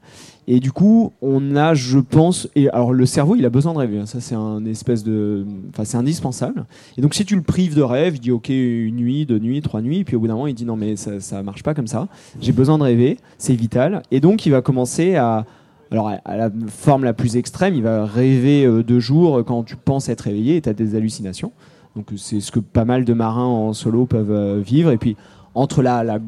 [0.48, 3.78] Et du coup, on a, je pense, et alors le cerveau, il a besoin de
[3.78, 4.00] rêver.
[4.00, 4.06] hein.
[4.06, 6.66] Ça, c'est un espèce de, enfin, c'est indispensable.
[6.98, 9.62] Et donc, si tu le prives de rêve, il dit ok, une nuit, deux nuits,
[9.62, 11.64] trois nuits, et puis au bout d'un moment, il dit non, mais ça, ça marche
[11.64, 12.08] pas comme ça.
[12.42, 14.02] J'ai besoin de rêver, c'est vital.
[14.12, 15.46] Et donc, il va commencer à,
[15.92, 20.10] alors à- la forme la plus extrême, il va rêver de jour quand tu penses
[20.10, 21.54] être réveillé et tu as des hallucinations.
[21.96, 24.92] Donc, c'est ce que pas mal de marins en solo peuvent vivre.
[24.92, 25.16] Et puis,
[25.56, 26.20] entre la, la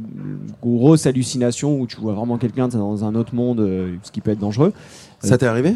[0.62, 4.32] grosse hallucination où tu vois vraiment quelqu'un dans un autre monde, euh, ce qui peut
[4.32, 4.74] être dangereux.
[5.20, 5.76] Ça t'est arrivé?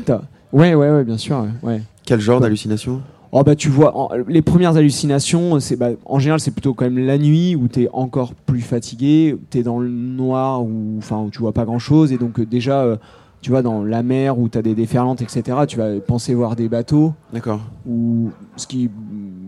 [0.53, 1.45] Ouais, ouais, ouais, bien sûr.
[1.63, 1.81] ouais.
[2.05, 2.43] Quel genre Ouais.
[2.43, 3.01] d'hallucination?
[3.33, 6.85] Oh bah tu vois, en- les premières hallucinations, c'est bah, en général c'est plutôt quand
[6.85, 11.29] même la nuit où t'es encore plus fatigué, t'es dans le noir où, enfin, où
[11.29, 12.95] tu vois pas grand chose et donc euh, déjà, euh,
[13.41, 15.43] tu vois dans la mer où t'as des déferlantes etc.
[15.67, 17.59] Tu vas penser voir des bateaux D'accord.
[17.85, 18.89] ou ce qui,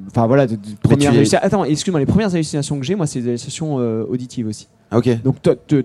[0.10, 3.22] enfin voilà, de, de premières es- Attends, excuse-moi, les premières hallucinations que j'ai, moi c'est
[3.22, 4.68] des hallucinations euh, auditives aussi.
[4.92, 5.22] Ah, ok.
[5.24, 5.36] Donc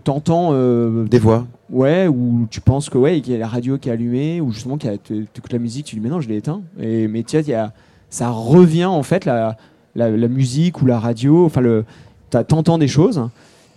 [0.02, 1.46] t'entends euh, Des voix.
[1.70, 4.50] Ouais, ou tu penses que ouais, qu'il y a la radio qui est allumée, ou
[4.50, 6.62] justement qu'il tu écoutes la musique, tu dis mais non, je l'ai éteint.
[6.80, 7.72] Et mais il y a,
[8.10, 9.56] ça revient en fait la,
[9.94, 11.44] la, la musique ou la radio.
[11.44, 11.84] Enfin le,
[12.30, 13.22] t'entends des choses.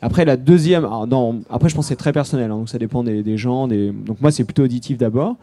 [0.01, 3.23] Après la deuxième, non, après je pense c'est très personnel, hein, donc ça dépend des,
[3.23, 3.67] des gens.
[3.67, 5.36] Des, donc moi c'est plutôt auditif d'abord.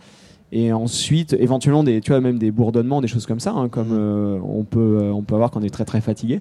[0.56, 3.88] Et ensuite, éventuellement, des, tu vois, même des bourdonnements, des choses comme ça, hein, comme
[3.88, 3.98] Mhm.
[3.98, 6.40] euh, on, peut, euh, on peut avoir quand on est très très fatigué.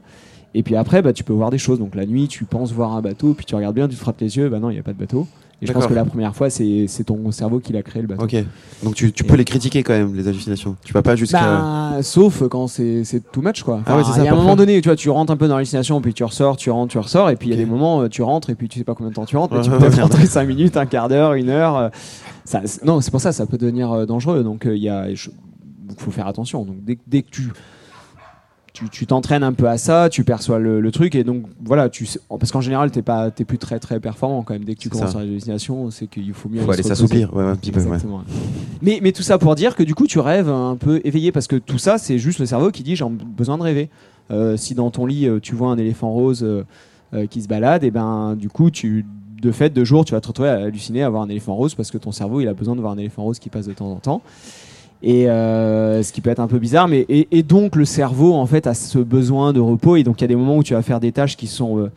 [0.53, 1.79] Et puis après, bah, tu peux voir des choses.
[1.79, 4.21] Donc la nuit, tu penses voir un bateau, puis tu regardes bien, tu te frappes
[4.21, 5.25] les yeux, bah non, il n'y a pas de bateau.
[5.63, 8.23] Et je pense que la première fois, c'est ton cerveau qui l'a créé le bateau.
[8.23, 8.35] Ok.
[8.83, 10.75] Donc tu, tu peux les critiquer quand même, les hallucinations.
[10.83, 11.39] Tu vas pas jusqu'à.
[11.41, 13.81] Bah, sauf quand c'est too much quoi.
[13.85, 15.37] Ah ouais, Enfin, ça, Il y a un moment donné, tu vois, tu rentres un
[15.37, 17.57] peu dans l'hallucination, puis tu ressors, tu rentres, tu ressors, et puis il y a
[17.57, 19.53] des moments, euh, tu rentres, et puis tu sais pas combien de temps tu rentres,
[19.55, 21.77] mais tu peux peut-être rentrer 5 minutes, un quart d'heure, une heure.
[21.77, 21.89] euh,
[22.45, 24.43] Ça, non, c'est pour ça, ça peut devenir euh, dangereux.
[24.43, 25.29] Donc euh, il y a, je-
[25.97, 26.63] faut faire attention.
[26.65, 27.51] Donc dès, dès que tu
[28.73, 32.05] tu t'entraînes un peu à ça, tu perçois le, le truc et donc voilà, tu
[32.07, 34.63] sais- parce qu'en général t'es pas t'es plus très très performant quand même.
[34.65, 35.19] Dès que tu commences ça.
[35.19, 37.33] à l'hallucination, c'est qu'il faut mieux Faut aller s'assoupir.
[37.35, 37.79] Ouais, un petit peu.
[37.81, 37.97] ouais.
[38.81, 41.47] Mais, mais tout ça pour dire que du coup tu rêves un peu éveillé parce
[41.47, 43.89] que tout ça c'est juste le cerveau qui dit j'ai besoin de rêver.
[44.31, 46.63] Euh, si dans ton lit euh, tu vois un éléphant rose euh,
[47.27, 49.05] qui se balade, et ben du coup tu
[49.41, 51.75] de fait de jour tu vas te retrouver à halluciner à voir un éléphant rose
[51.75, 53.73] parce que ton cerveau il a besoin de voir un éléphant rose qui passe de
[53.73, 54.21] temps en temps.
[55.05, 58.45] Et euh, ce qui peut être un peu bizarre, mais et, donc le cerveau en
[58.45, 60.73] fait a ce besoin de repos et donc il y a des moments où tu
[60.75, 61.91] vas faire des tâches qui sont euh,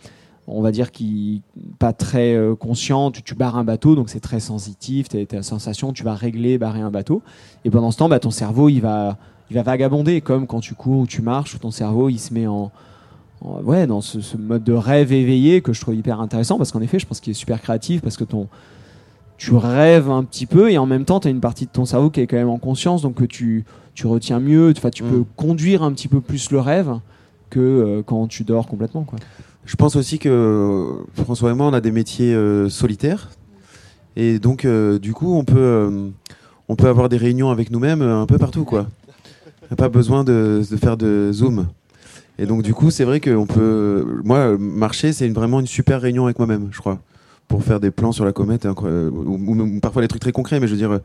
[0.49, 1.43] on va dire qui
[1.79, 3.15] pas très euh, conscientes.
[3.15, 5.09] Tu, tu barres un bateau, donc c'est très sensitif.
[5.09, 7.23] Tu as la sensation, tu vas régler, barrer un bateau.
[7.65, 9.17] Et pendant ce temps, bah, ton cerveau il va
[9.51, 12.49] il va vagabonder comme quand tu cours ou tu marches, ton cerveau il se met
[12.49, 12.73] en,
[13.41, 16.73] en- ouais dans ce, ce mode de rêve éveillé que je trouve hyper intéressant parce
[16.73, 18.49] qu'en effet, je pense qu'il est super créatif parce que ton
[19.39, 21.85] tu rêves un petit peu et en même temps tu as une partie de ton
[21.85, 25.09] cerveau qui est quand même en conscience donc que tu, tu retiens mieux, tu Mm.
[25.09, 26.99] peux conduire un petit peu plus le rêve
[27.51, 29.19] que euh, quand tu dors complètement quoi.
[29.67, 33.31] Je pense aussi que euh, François et moi, on a des métiers euh, solitaires.
[34.15, 35.91] Et donc, euh, du coup, on peut,
[36.69, 38.87] on peut avoir des réunions avec nous-mêmes un peu partout, quoi.
[39.63, 41.67] On n'a pas besoin de, de faire de Zoom.
[42.39, 44.07] Et donc, du coup, c'est vrai qu'on peut.
[44.25, 47.01] Moi, marcher, c'est une- vraiment une super réunion avec moi-même, je crois.
[47.49, 50.73] Pour faire des plans sur la comète, ou, parfois des trucs très concrets, mais je
[50.73, 50.99] veux dire, euh,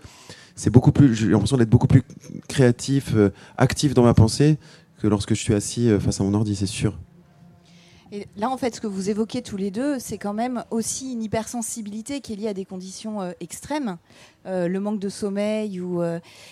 [0.56, 1.14] c'est beaucoup plus.
[1.16, 2.04] J'ai l'impression d'être beaucoup plus
[2.48, 4.58] créatif, euh, actif dans ma pensée
[5.00, 6.98] que lorsque je suis assis euh, face à mon ordi, c'est sûr.
[8.12, 11.14] Et là, en fait, ce que vous évoquez tous les deux, c'est quand même aussi
[11.14, 13.96] une hypersensibilité qui est liée à des conditions extrêmes,
[14.44, 16.04] le manque de sommeil ou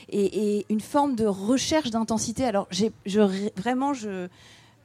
[0.08, 2.46] et, une forme de recherche d'intensité.
[2.46, 2.70] Alors,
[3.58, 4.30] vraiment, je,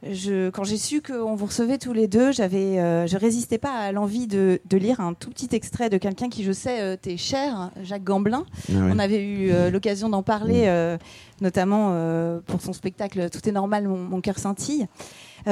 [0.03, 3.71] je, quand j'ai su qu'on vous recevait tous les deux, j'avais, euh, je résistais pas
[3.71, 6.95] à l'envie de, de lire un tout petit extrait de quelqu'un qui, je sais, euh,
[6.95, 8.45] t'est cher, Jacques Gamblin.
[8.69, 8.91] Ah ouais.
[8.93, 10.97] On avait eu euh, l'occasion d'en parler, euh,
[11.41, 14.87] notamment euh, pour son spectacle Tout est normal, mon, mon cœur scintille.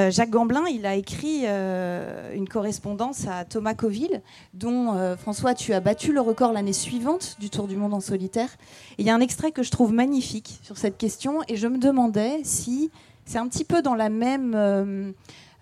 [0.10, 4.24] Jacques Gamblin, il a écrit une correspondance à Thomas Coville,
[4.56, 8.50] dont François, tu as battu le record l'année suivante du Tour du Monde en solitaire.
[8.98, 11.78] Il y a un extrait que je trouve magnifique sur cette question, et je me
[11.78, 12.90] demandais si
[13.26, 15.12] c'est un petit peu dans la même euh,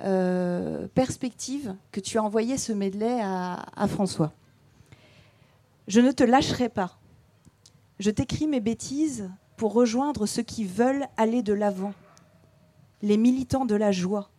[0.02, 4.34] euh, perspective que tu as envoyé ce medley à, à François.
[5.88, 6.98] Je ne te lâcherai pas.
[8.00, 11.94] Je t'écris mes bêtises pour rejoindre ceux qui veulent aller de l'avant,
[13.02, 14.32] les militants de la joie,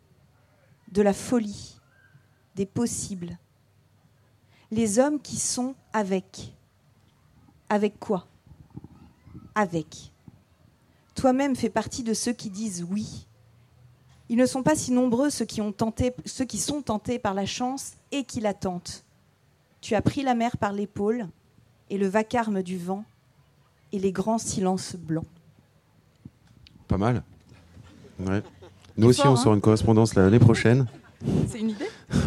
[0.90, 1.76] de la folie,
[2.56, 3.38] des possibles,
[4.70, 6.54] les hommes qui sont avec.
[7.68, 8.26] Avec quoi?
[9.54, 10.11] Avec.
[11.14, 13.26] Toi-même fais partie de ceux qui disent oui.
[14.28, 17.34] Ils ne sont pas si nombreux ceux qui, ont tenté, ceux qui sont tentés par
[17.34, 19.04] la chance et qui la tentent.
[19.80, 21.28] Tu as pris la mer par l'épaule
[21.90, 23.04] et le vacarme du vent
[23.92, 25.26] et les grands silences blancs.
[26.88, 27.22] Pas mal.
[28.20, 28.42] Ouais.
[28.96, 30.86] Nous aussi, fort, on hein sort une correspondance l'année prochaine.
[31.48, 31.88] C'est une idée?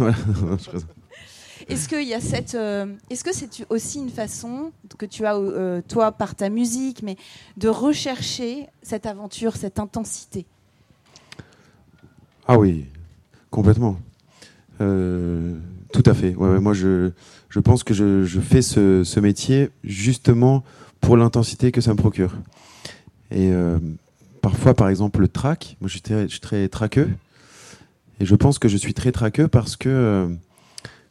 [1.69, 7.01] Euh, est-ce que c'est aussi une façon que tu as euh, toi par ta musique,
[7.01, 7.17] mais
[7.57, 10.45] de rechercher cette aventure, cette intensité?
[12.47, 12.85] Ah oui,
[13.49, 13.97] complètement.
[14.81, 15.57] Euh,
[15.91, 16.33] tout à fait.
[16.33, 17.11] Moi, je,
[17.49, 20.63] je pense que je, fais ce, ce métier justement
[21.01, 22.35] pour l'intensité que ça me procure.
[23.31, 23.51] Et
[24.41, 27.09] parfois, par exemple, le track, moi je suis très, traqueux.
[28.19, 30.29] Et je pense que je suis très traqueux parce que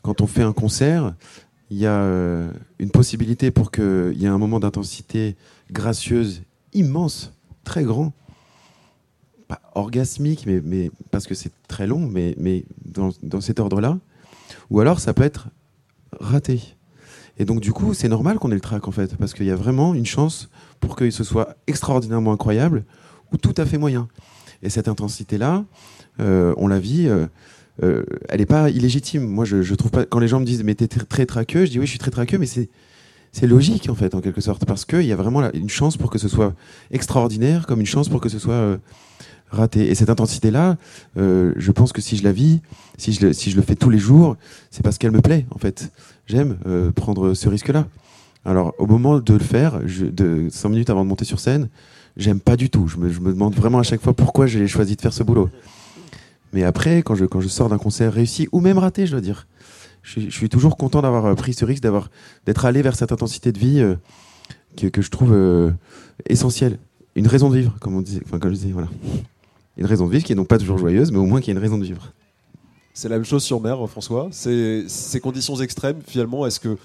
[0.05, 1.15] quand on fait un concert,
[1.71, 5.35] il y a euh, une possibilité pour qu'il y ait un moment d'intensité
[5.73, 6.43] gracieuse,
[6.75, 7.33] immense,
[7.65, 8.13] très grand.
[9.49, 13.99] Pas orgasmique, mais, parce que c'est très long, mais, dans, cet ordre-là.
[14.71, 15.49] Ou alors ça peut être
[16.21, 16.61] raté.
[17.39, 19.51] Et donc, du coup, c'est normal qu'on ait le track, en fait, parce qu'il y
[19.51, 22.85] a vraiment une chance pour que ce soit extraordinairement incroyable
[23.33, 24.09] ou tout à fait moyen.
[24.63, 25.65] Et cette intensité-là,
[26.21, 27.27] euh, on la vit, euh,
[27.83, 29.25] euh, elle n'est pas illégitime.
[29.25, 30.05] Moi, je, je trouve pas.
[30.05, 31.99] Quand les gens me disent, mais t'es tr- très traqueux, je dis, oui, je suis
[31.99, 32.69] très traqueux, mais c'est.
[33.37, 36.09] C'est logique en fait, en quelque sorte, parce qu'il y a vraiment une chance pour
[36.09, 36.55] que ce soit
[36.93, 38.77] extraordinaire, comme une chance pour que ce soit euh,
[39.51, 39.89] raté.
[39.91, 40.77] Et cette intensité-là,
[41.19, 42.61] euh, je pense que si je la vis,
[42.97, 44.37] si je le, si je le fais tous les jours,
[44.71, 45.91] c'est parce qu'elle me plaît, en fait.
[46.29, 47.89] J'aime euh, prendre ce risque-là.
[48.45, 51.69] Alors, au moment de le faire, je, de 5 minutes avant de monter sur scène,
[52.17, 52.87] j'aime pas du tout.
[52.87, 55.25] Je me, je me demande vraiment à chaque fois pourquoi j'ai choisi de faire ce
[55.25, 55.51] boulot.
[56.55, 59.21] Mais après, quand je, quand je sors d'un concert réussi, ou même raté, je dois
[59.21, 59.47] dire,
[60.03, 62.11] je, je suis toujours content d'avoir euh, pris ce risque, d'avoir
[62.47, 63.97] d'être allé vers cette intensité de vie euh,
[64.77, 65.71] que, que je trouve euh,
[66.29, 66.79] essentielle.
[67.17, 68.89] Une raison de vivre, comme on disait, enfin comme je disais, voilà.
[69.77, 71.53] Une raison de vivre qui est donc pas toujours joyeuse, mais au moins qui a
[71.53, 72.13] une raison de vivre.
[72.93, 74.29] C'est la même chose sur mer, François.
[74.31, 76.77] C'est- Ces conditions extrêmes, finalement, est-ce que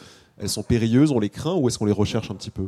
[0.42, 2.64] elles sont périlleuses, on les craint ou est-ce qu'on les recherche un petit peu?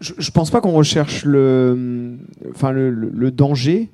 [0.00, 2.18] Je, je pense pas qu'on recherche le,
[2.50, 3.88] enfin le, le- le danger,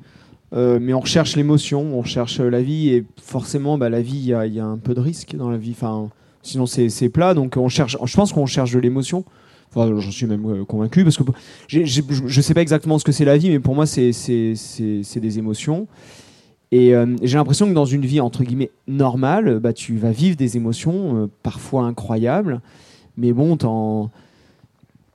[0.52, 4.24] euh, mais on recherche l'émotion, on recherche la vie et forcément, bah, la vie, il
[4.26, 5.72] y a, un peu de risque dans la vie.
[5.72, 6.08] Enfin,
[6.42, 7.96] sinon c'est plat, donc on cherche.
[8.04, 9.24] Je pense qu'on cherche de l'émotion.
[9.72, 11.22] Enfin, j'en suis même euh, convaincu parce que
[11.68, 14.10] j'ai- je je sais pas exactement ce que c'est la vie, mais pour moi c'est
[14.10, 15.86] des émotions.
[16.72, 20.36] Et euh, j'ai l'impression que dans une vie entre guillemets normale, bah, tu vas vivre
[20.36, 22.60] des émotions euh, parfois incroyables,
[23.16, 24.10] mais bon, t'en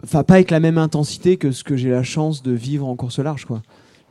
[0.04, 2.96] enfin pas avec la même intensité que ce que j'ai la chance de vivre en
[2.96, 3.62] course large quoi.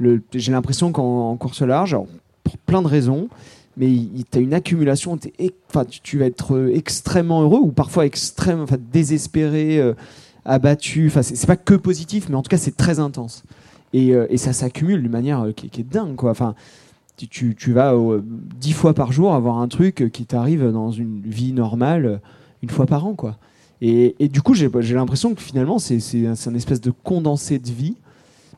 [0.01, 1.97] J'ai l'impression qu'en en course large,
[2.43, 3.29] pour plein de raisons,
[3.77, 3.91] mais
[4.31, 9.95] tu as une accumulation, tu, vas être euh, extrêmement heureux ou parfois extrêmement désespéré, euh,
[10.45, 11.11] abattu.
[11.23, 13.43] C'est pas que positif, mais en tout cas c'est très intense.
[13.93, 16.35] Et, euh, ça s'accumule d'une manière euh, qui, est dingue quoi.
[17.17, 17.95] Tu, vas
[18.61, 22.21] dix fois par jour avoir un truc qui t'arrive dans une vie normale
[22.63, 23.39] une fois par an quoi.
[23.81, 27.97] Et, du coup, j'ai l'impression que finalement, c'est un espèce de condensé de vie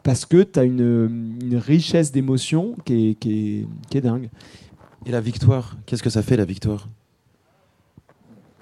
[0.07, 4.29] parce que tu as une, une richesse d'émotions qui est, qui, est, qui est dingue.
[5.05, 6.88] Et la victoire, qu'est-ce que ça fait la victoire?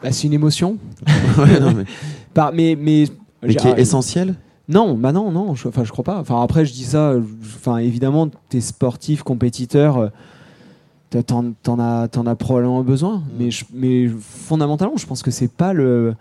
[0.02, 0.78] Bah, c'est une émotion.
[1.38, 1.84] Ouais, non, mais,
[2.32, 3.04] Par- mais mais,
[3.42, 4.36] mais qui est ah, essentielle?
[4.70, 6.18] Non, bah non, non, je, enfin, je crois pas.
[6.18, 11.78] Enfin, après, je dis ça, euh, enfin, évidemment, tu es sportif, compétiteur, euh, t'en, t'en
[11.78, 13.22] as, t'en as probablement besoin.
[13.38, 16.14] Mais, je- mais fondamentalement, je pense que c'est pas le.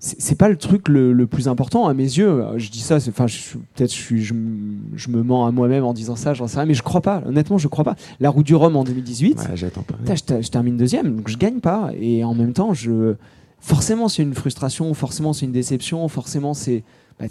[0.00, 2.44] C'est pas le truc le, le plus important à mes yeux.
[2.56, 5.92] Je dis ça, enfin, peut-être je, suis- je, m- je me mens à moi-même en
[5.92, 7.22] disant ça, j'en sais rien, mais je crois pas.
[7.26, 7.96] Honnêtement, je crois pas.
[8.20, 9.94] La route du Rhum en 2018, Ouais, j'attends pas.
[9.96, 11.90] Putain, je, ter- je termine deuxième, donc je gagne pas.
[12.00, 13.16] Et en même temps, je
[13.60, 16.84] forcément c'est une frustration, forcément c'est une déception, forcément c'est
[17.18, 17.26] bah,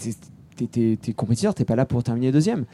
[0.66, 2.66] t'es- compétiteur, t'es pas là pour terminer deuxième.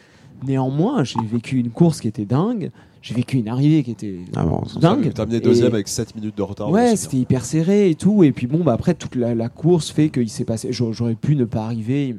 [0.45, 4.45] Néanmoins, j'ai vécu une course qui était dingue, j'ai vécu une arrivée qui était Ah
[4.45, 5.13] bon, dingue.
[5.13, 6.69] Terminé deuxième Et- avec 7 minutes de retard.
[6.71, 8.23] Ouais, c'était hyper serré et tout.
[8.23, 10.71] Et puis bon, bah après toute la, la course fait qu'il s'est passé.
[10.71, 12.15] j'a- J'aurais pu ne pas arriver.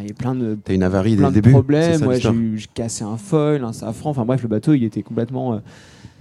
[0.00, 1.50] Il y a plein de T'as une avarie plein le de début.
[1.52, 2.00] problèmes.
[2.00, 4.10] ça, Ouais, j'ai cassé un foil, un safran.
[4.10, 5.58] Enfin bref, le bateau, il était complètement, euh,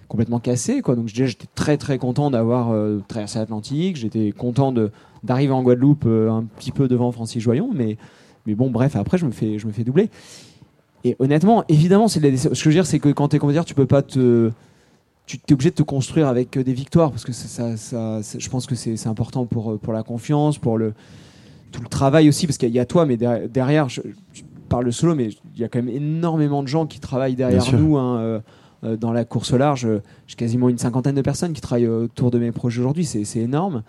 [0.07, 0.81] complètement cassé.
[0.81, 0.95] Quoi.
[0.95, 3.95] Donc déjà, j'étais très très content d'avoir euh, traversé l'Atlantique.
[3.97, 4.91] J'étais content de
[5.23, 7.69] d'arriver en Guadeloupe euh, un petit peu devant Francis Joyon.
[7.73, 7.97] Mais,
[8.45, 10.09] mais bon, bref, après, je me fais, je me fais doubler.
[11.03, 13.65] Et honnêtement, évidemment, c'est ce que je veux dire, c'est que quand tu es compétiteur,
[13.65, 14.51] tu peux pas te
[15.25, 18.49] tu es obligé de te construire avec euh, des victoires parce que ça, ça, je
[18.49, 20.93] pense que c'est important pour, euh, pour la confiance, pour le,
[21.71, 24.01] tout le travail aussi, parce qu'il y a toi, mais derrière, derrière, je,
[24.33, 27.73] je parle solo, mais il y a quand même énormément de gens qui travaillent derrière
[27.73, 28.39] nous hein, euh,
[28.83, 29.87] euh, dans la course large.
[30.27, 33.39] J'ai quasiment une cinquantaine de personnes qui travaillent autour de mes projets aujourd'hui, c'est c'est
[33.39, 33.83] énorme.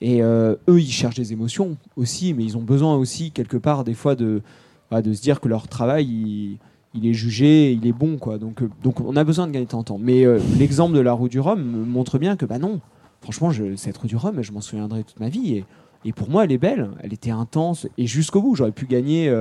[0.00, 3.82] Et euh, eux, ils cherchent des émotions aussi, mais ils ont besoin aussi, quelque part,
[3.84, 4.42] des fois, de,
[4.90, 6.58] voilà, de se dire que leur travail, il,
[6.94, 8.18] il est jugé, il est bon.
[8.18, 8.38] Quoi.
[8.38, 9.98] Donc, euh, donc on a besoin de gagner en temps.
[9.98, 12.80] Mais euh, l'exemple de la roue du Rhum montre bien que, bah non,
[13.22, 15.54] franchement, je, cette roue du Rhum, je m'en souviendrai toute ma vie.
[15.54, 15.64] Et,
[16.04, 19.34] et pour moi, elle est belle, elle était intense, et jusqu'au bout, j'aurais pu gagner.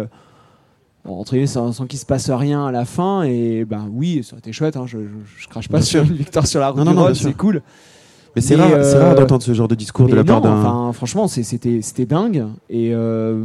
[1.03, 4.33] entre guillemets, sans, sans qu'il se passe rien à la fin, et ben oui, ça
[4.33, 4.75] aurait été chouette.
[4.77, 6.09] hein, je, je, je crache pas Bien sur sûr.
[6.11, 7.61] une victoire sur la roue Non, du Rhum, c'est cool.
[8.35, 10.59] Mais c'est rare, euh, rare d'entendre ce genre de discours de la part d'un.
[10.59, 12.45] enfin, franchement, c'était dingue.
[12.69, 13.43] Et, euh,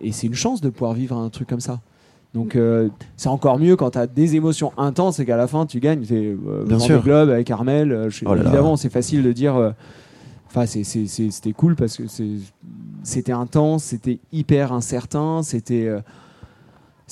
[0.00, 1.80] et c'est une chance de pouvoir vivre un truc comme ça.
[2.34, 5.66] Donc, euh, c'est encore mieux quand tu as des émotions intenses et qu'à la fin,
[5.66, 6.04] tu gagnes.
[6.06, 6.34] C'est
[6.66, 7.02] Bien sûr.
[7.02, 8.06] Globe avec Armel.
[8.08, 9.74] je- Oh là évidemment, c'est facile de dire.
[10.48, 12.04] Enfin, c'était cool parce que
[13.02, 15.90] c'était intense, c'était hyper incertain, c'était.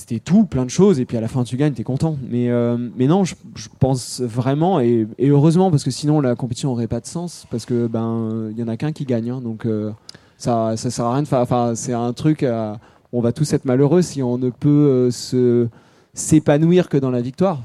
[0.00, 2.16] C'était tout, plein de choses, et puis à la fin tu gagnes, t'es content.
[2.30, 6.34] Mais, euh, mais non, je, je pense vraiment, et, et heureusement, parce que sinon la
[6.34, 9.30] compétition aurait pas de sens, parce que ben il y en a qu'un qui gagne,
[9.30, 9.90] hein, donc euh,
[10.38, 11.40] ça, ça sert à rien de faire.
[11.40, 12.78] Enfin, c'est un truc, à-
[13.12, 15.68] on va tous être malheureux si on ne peut euh, se
[16.14, 17.62] s'épanouir que dans la victoire.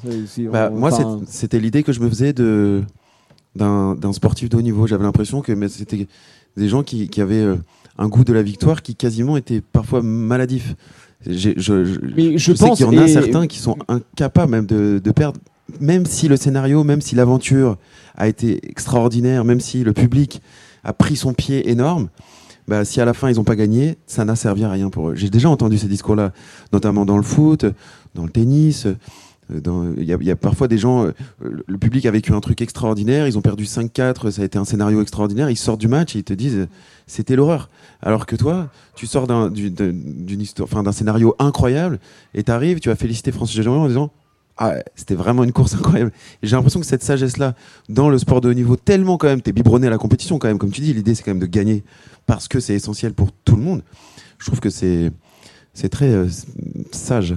[0.51, 0.89] Bah, moi,
[1.27, 2.83] c'était l'idée que je me faisais de
[3.55, 4.85] d'un sportif de haut niveau.
[4.87, 6.07] J'avais l'impression que c'était
[6.57, 7.45] des gens qui, qui avaient
[7.97, 10.75] un goût de la victoire qui quasiment était parfois maladif.
[11.27, 14.51] Je, je, Mais je sais pense, qu'il y en a et- certains qui sont incapables
[14.51, 15.39] même de, de perdre,
[15.79, 17.77] même si le scénario, même si l'aventure
[18.15, 20.41] a été extraordinaire, même si le public
[20.83, 22.09] a pris son pied énorme.
[22.67, 25.09] Bah, si à la fin ils n'ont pas gagné, ça n'a servi à rien pour
[25.09, 25.15] eux.
[25.15, 26.31] J'ai déjà entendu ces discours-là,
[26.73, 27.65] notamment dans le foot,
[28.15, 28.87] dans le tennis.
[29.53, 33.37] Il y, a- parfois des gens, euh, le public a vécu un truc extraordinaire, ils
[33.37, 36.23] ont perdu 5-4, ça a été un scénario extraordinaire, ils sortent du match et ils
[36.23, 36.67] te disent
[37.07, 37.69] c'était l'horreur.
[38.01, 41.99] Alors que toi, tu sors d'un du- d'un- scénario incroyable
[42.33, 44.11] et t'arrives, tu vas féliciter Francis Jajon en disant
[44.57, 46.11] ah, c'était vraiment une course incroyable.
[46.41, 47.55] J'ai l'impression que cette sagesse-là,
[47.89, 50.47] dans le sport de haut niveau, tellement quand même, t'es biberonné à la compétition quand
[50.47, 51.83] même, comme tu dis, l'idée c'est quand même de gagner
[52.25, 53.83] parce que c'est essentiel pour tout le monde.
[54.39, 55.11] Je trouve que c'est
[55.73, 56.27] c'est très euh,
[56.91, 57.35] sage.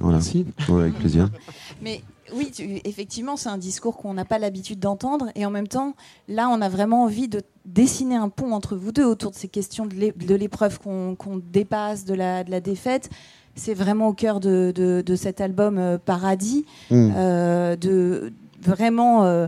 [0.00, 0.16] Voilà.
[0.18, 0.46] Merci.
[0.68, 1.30] Ouais, avec plaisir.
[1.82, 2.02] Mais
[2.34, 5.26] oui, tu- effectivement, c'est un discours qu'on n'a pas l'habitude d'entendre.
[5.34, 5.94] Et en même temps,
[6.28, 9.48] là, on a vraiment envie de dessiner un pont entre vous deux autour de ces
[9.48, 11.16] questions de l'é- de l'épreuve qu'on
[11.52, 13.08] dépasse, de la, de la défaite.
[13.54, 17.12] C'est vraiment au cœur de, de- de cet album euh, Paradis, Mm.
[17.16, 19.46] euh, de vraiment euh,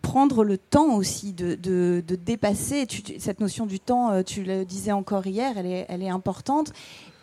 [0.00, 2.86] prendre le temps aussi de, de- de dépasser.
[2.86, 6.72] Tu- cette notion du temps, tu le disais encore hier, elle est, elle est importante.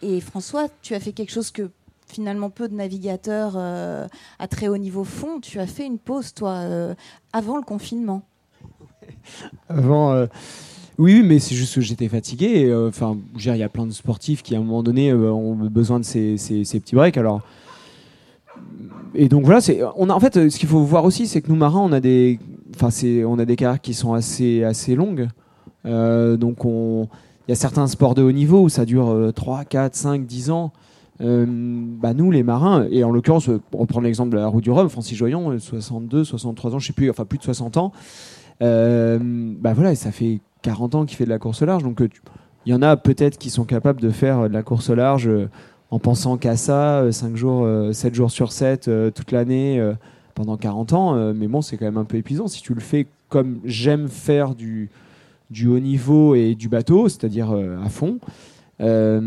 [0.01, 1.69] Et François, tu as fait quelque chose que
[2.11, 4.07] finalement peu de navigateurs euh,
[4.39, 5.39] à très haut niveau font.
[5.39, 6.93] Tu as fait une pause, toi, euh,
[7.33, 8.23] avant le confinement.
[9.69, 10.27] Avant, euh,
[10.97, 12.73] oui, mais c'est juste que j'étais fatigué.
[12.87, 16.05] Enfin, il y a plein de sportifs qui, à un moment donné, ont besoin de
[16.05, 17.17] ces, petits breaks.
[17.17, 17.41] Alors,
[19.15, 19.61] et donc voilà,
[19.95, 21.99] on a, en fait, ce qu'il faut voir aussi, c'est que nous marins, on a
[21.99, 22.39] des,
[22.75, 22.89] enfin,
[23.25, 25.29] on a des carrières qui sont assez, assez longues.
[25.85, 27.07] Donc, on,
[27.49, 30.23] il y a certains sports de haut niveau où ça dure euh, 3, 4, 5,
[30.27, 30.71] 10 ans.
[31.21, 34.63] Euh, bah nous, les marins, et en l'occurrence, euh, pour prendre l'exemple de la route
[34.63, 37.77] du Rhum, Francis Joyon, euh, 62, 63 ans, je sais plus, enfin plus de 60
[37.77, 37.91] ans.
[38.61, 41.83] Euh, bah voilà, ça fait 40 ans qu'il fait de la course au large.
[41.83, 42.09] Donc, euh,
[42.65, 44.95] il y en a peut-être qui sont capables de faire euh, de la course au
[44.95, 45.49] large euh,
[45.91, 49.79] en pensant qu'à ça, euh, 5 jours, euh, 7 jours sur 7, euh, toute l'année,
[49.79, 49.93] euh,
[50.35, 51.15] pendant 40 ans.
[51.15, 52.47] euh, mais bon, c'est quand même un peu épuisant.
[52.47, 54.89] Si tu le fais comme j'aime faire du,
[55.67, 58.19] haut niveau et du bateau, c'est-à-dire euh, à fond,
[58.81, 59.19] euh,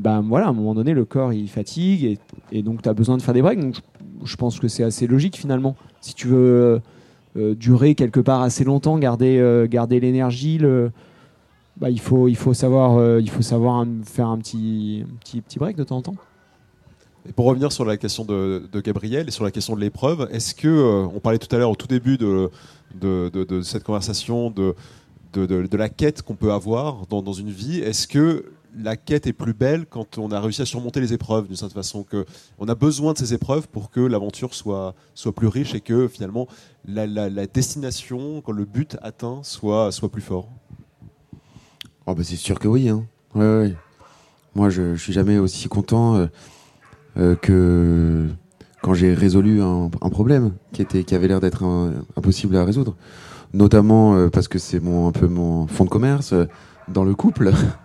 [0.00, 2.18] bah voilà, à un moment donné, le corps il fatigue
[2.52, 3.60] et, donc tu as besoin de faire des breaks.
[3.60, 3.76] Donc,
[4.24, 5.76] je, pense que c'est assez logique finalement.
[6.00, 6.36] Si tu veux.
[6.36, 6.78] euh,
[7.36, 10.58] euh, durer quelque part assez longtemps, garder, garder l'énergie,
[11.76, 15.76] bah, il, faut, il faut savoir, il faut savoir faire un petit, petit, petit break
[15.76, 16.16] de temps en temps.
[17.28, 20.56] Et pour revenir sur la question de, Gabriel et sur la question de l'épreuve, est-ce
[20.56, 22.50] que, on parlait tout à l'heure au tout début de,
[23.00, 24.74] de, cette conversation de-
[25.32, 28.44] de la quête qu'on peut avoir dans, dans une vie, est-ce que
[28.76, 31.82] la quête est plus belle quand on a réussi à surmonter les épreuves d'une certaine
[31.82, 32.24] façon que
[32.58, 36.08] on a besoin de ces épreuves pour que l'aventure soit, soit plus riche et que
[36.08, 36.46] finalement
[36.86, 40.48] la, destination, quand le but atteint, soit, soit plus fort
[42.06, 42.88] Oh bah c'est sûr que oui.
[42.88, 43.04] Hein.
[43.34, 43.74] Ouais.
[44.54, 46.26] Moi, je, je suis jamais aussi content euh,
[47.18, 48.26] euh, que
[48.82, 51.64] quand j'ai résolu un, problème qui était, qui avait l'air d'être
[52.16, 52.96] impossible à résoudre.
[53.52, 56.34] Notamment euh, parce que c'est un peu mon fond de commerce
[56.88, 57.52] dans le couple.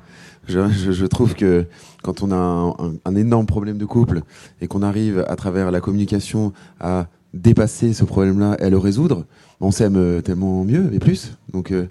[0.48, 1.66] je, trouve que
[2.04, 4.22] quand on a un, énorme problème de couple
[4.62, 9.26] et qu'on arrive à travers la communication à dépasser ce problème-là et à le résoudre,
[9.60, 11.38] on s'aime euh, tellement mieux et plus.
[11.52, 11.88] Donc euh,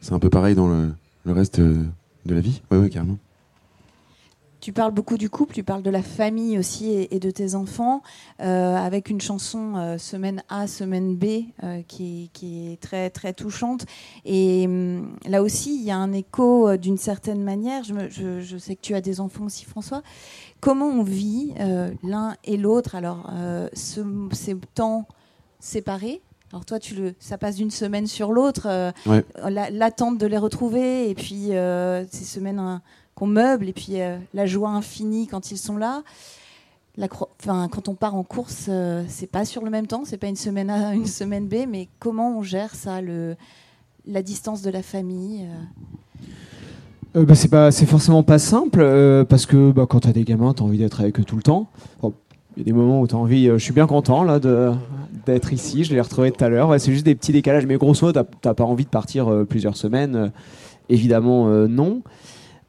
[0.00, 0.92] c'est un peu pareil dans le,
[1.32, 1.84] reste euh,
[2.26, 2.62] de la vie.
[2.70, 3.18] Ouais, ouais, carrément.
[4.60, 7.54] Tu parles beaucoup du couple, tu parles de la famille aussi et, et de tes
[7.54, 8.02] enfants,
[8.42, 11.24] euh, avec une chanson euh, semaine A, semaine B,
[11.62, 13.86] euh, qui, qui est très très touchante.
[14.24, 17.84] Et hum, là aussi, il y a un écho d'une certaine manière.
[17.84, 20.02] Je, me- je- je sais que tu as des enfants aussi, François.
[20.60, 21.54] Comment on vit
[22.02, 22.96] l'un et l'autre?
[22.96, 23.30] Alors,
[23.74, 25.06] ce- ces temps
[25.60, 26.20] séparés.
[26.52, 28.66] Alors toi, tu le, ça passe d'une semaine sur l'autre.
[28.68, 29.24] euh, Ouais.
[29.70, 32.80] L'attente de les retrouver, et puis euh, ces semaines
[33.18, 36.02] qu'on meuble et puis euh, la joie infinie quand ils sont là.
[37.40, 40.26] Enfin, quand on part en course, euh, c'est pas sur le même temps, c'est pas
[40.28, 43.00] une semaine A, une semaine B, mais comment on gère ça,
[44.06, 49.46] la distance de la famille euh, Euh, bah, c'est pas, forcément pas simple euh, parce
[49.46, 51.68] que bah, quand t'as des gamins, t'as envie d'être avec eux tout le temps.
[52.02, 53.48] Il y a des moments où t'as envie.
[53.48, 54.40] euh, je suis bien content là
[55.26, 55.84] d'être ici.
[55.84, 56.74] Je l'ai retrouvé tout à l'heure.
[56.80, 59.76] C'est juste des petits décalages, mais grosso modo, t'as- t'as pas envie de partir plusieurs
[59.76, 60.32] semaines.
[60.88, 62.02] évidemment, non.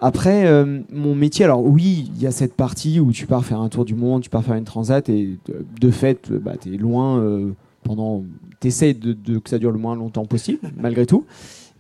[0.01, 3.59] Après, euh, mon métier, alors oui, il y a cette partie où tu pars faire
[3.59, 5.37] un tour du monde, tu pars faire une transat et
[5.81, 7.51] de, fait, euh, bah, tu es loin euh,
[7.83, 8.23] pendant.
[8.61, 11.25] Tu essaies de, de- que ça dure le moins longtemps possible, malgré tout.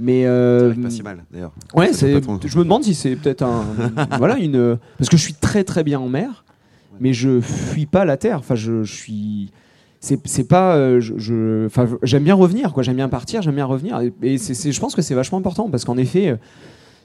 [0.01, 1.51] Mais euh, pas si mal d'ailleurs.
[1.73, 2.19] Ouais, c'est.
[2.21, 2.37] trop.
[2.45, 3.63] Je me demande si c'est peut-être un.
[4.17, 4.77] voilà une.
[4.97, 6.43] Parce que je suis très très bien en mer,
[6.99, 8.39] mais je fuis pas la terre.
[8.39, 9.51] Enfin, je, je suis.
[10.01, 10.75] C'est pas.
[10.75, 12.83] euh, je, Enfin, j'aime bien revenir, quoi.
[12.83, 13.99] J'aime bien partir, j'aime bien revenir.
[14.01, 16.37] Et, et c'est- je pense que c'est vachement important parce qu'en effet,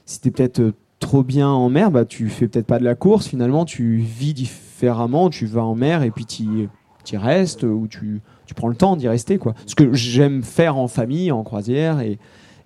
[0.05, 0.61] si t'es peut-être
[0.99, 3.27] trop bien en mer, bah tu fais peut-être pas de la course.
[3.27, 5.29] Finalement, tu vis différemment.
[5.29, 8.95] Tu vas en mer et puis tu y restes ou tu tu prends le temps
[8.95, 9.55] d'y rester, quoi.
[9.65, 12.19] Ce que j'aime faire en famille, en croisière et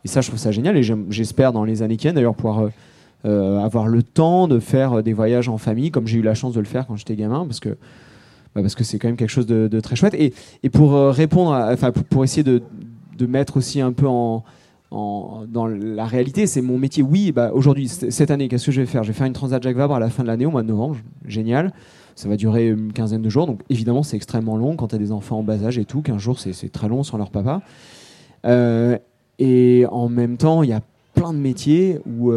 [0.05, 0.77] et ça, je trouve ça génial.
[0.77, 2.69] Et j'espère dans les années qui viennent, d'ailleurs, pouvoir
[3.25, 6.35] euh, avoir le temps de faire euh, des voyages en famille, comme j'ai eu la
[6.35, 7.77] chance de le faire quand j'étais gamin, parce que
[8.55, 10.13] bah, parce que c'est quand même quelque chose de, très chouette.
[10.13, 11.91] Et, et pour euh, répondre, enfin
[12.23, 12.61] essayer de,
[13.17, 14.43] de mettre aussi un peu en,
[14.91, 17.03] dans la réalité, c'est mon métier.
[17.03, 19.03] Oui, bah, aujourd'hui, cette année, qu'est-ce que je vais faire?
[19.03, 20.67] Je vais faire une Transat Jacques Vabre à la fin de l'année, au mois de
[20.67, 20.97] novembre.
[21.25, 21.73] Génial.
[22.15, 23.47] Ça va durer une quinzaine de jours.
[23.47, 26.01] Donc évidemment, c'est extrêmement long quand tu as des enfants en bas âge et tout.
[26.01, 27.61] 15 jours, c'est très long sans leur papa.
[28.45, 28.97] Euh,
[29.37, 30.81] et en même temps, il y a
[31.13, 32.31] plein de métiers où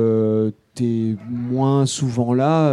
[0.75, 2.73] tu es moins souvent là.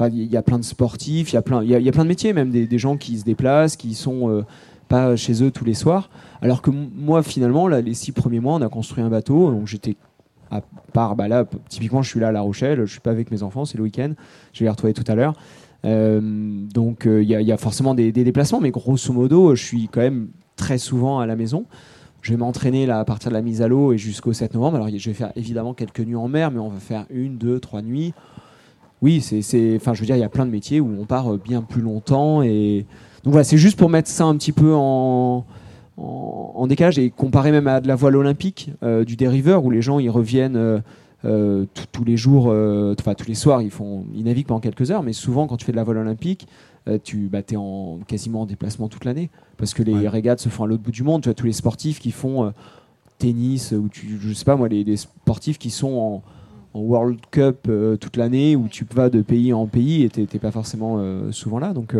[0.00, 2.08] il y a plein de sportifs, il y, a plein, y, y a plein de
[2.08, 4.44] métiers, même des, des, gens qui se déplacent, qui sont
[4.92, 6.10] pas chez eux tous les soirs.
[6.42, 9.50] Alors que moi, finalement, là, les six premiers mois, on a construit un bateau.
[9.50, 9.96] Donc j'étais
[10.50, 10.60] à
[10.92, 13.42] part, bah là, typiquement, je suis là à La Rochelle, je suis pas avec mes
[13.42, 14.12] enfants, c'est le week-end.
[14.52, 15.32] Je vais les retrouver tout à l'heure.
[15.86, 16.20] Euh,
[16.74, 20.28] donc il y, y, a forcément des, déplacements, mais grosso modo, je suis quand même
[20.56, 21.64] très souvent à la maison.
[22.20, 24.76] Je vais m'entraîner là à partir de la mise à l'eau et jusqu'au 7 novembre.
[24.76, 27.60] Alors je vais faire évidemment quelques nuits en mer, mais on va faire une, deux,
[27.60, 28.12] trois nuits.
[29.00, 31.38] Oui, c'est, enfin, je veux dire, il y a plein de métiers où on part
[31.38, 32.86] bien plus longtemps et
[33.24, 35.44] donc voilà, c'est juste pour mettre ça un petit peu en,
[35.96, 39.82] en, décalage et comparer même à de la voile olympique euh, du dériveur où les
[39.82, 40.80] gens ils reviennent euh,
[41.24, 45.04] euh, tous les jours, enfin tous les soirs, ils, font, ils naviguent pendant quelques heures,
[45.04, 46.48] mais souvent quand tu fais de la voile olympique,
[47.04, 50.64] tu bah, es en, quasiment en déplacement toute l'année parce que les régates se font
[50.64, 51.22] à l'autre bout du monde.
[51.22, 52.52] Tu as tous les sportifs qui font
[53.18, 56.22] tennis ou tu, je sais pas moi, les, sportifs qui sont en,
[56.74, 57.70] World Cup
[58.00, 60.98] toute l'année où tu vas de pays en pays et t'es pas forcément
[61.30, 61.72] souvent là.
[61.72, 61.94] Donc,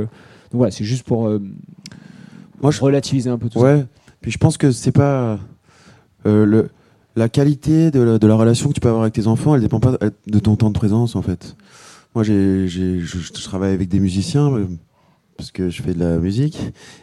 [0.52, 1.28] donc voilà, c'est juste pour
[2.62, 2.80] moi, je...
[2.80, 3.84] relativiser un peu tout ouais.
[4.20, 5.38] Puis je pense que c'est pas
[6.26, 6.70] euh, le
[7.14, 9.60] la qualité de la, de la, relation que tu peux avoir avec tes enfants, elle
[9.60, 11.56] dépend pas de ton temps de présence en fait.
[12.14, 14.66] Moi, j'ai, j'ai, je, je, travaille avec des musiciens euh,
[15.36, 16.58] parce que je fais de la musique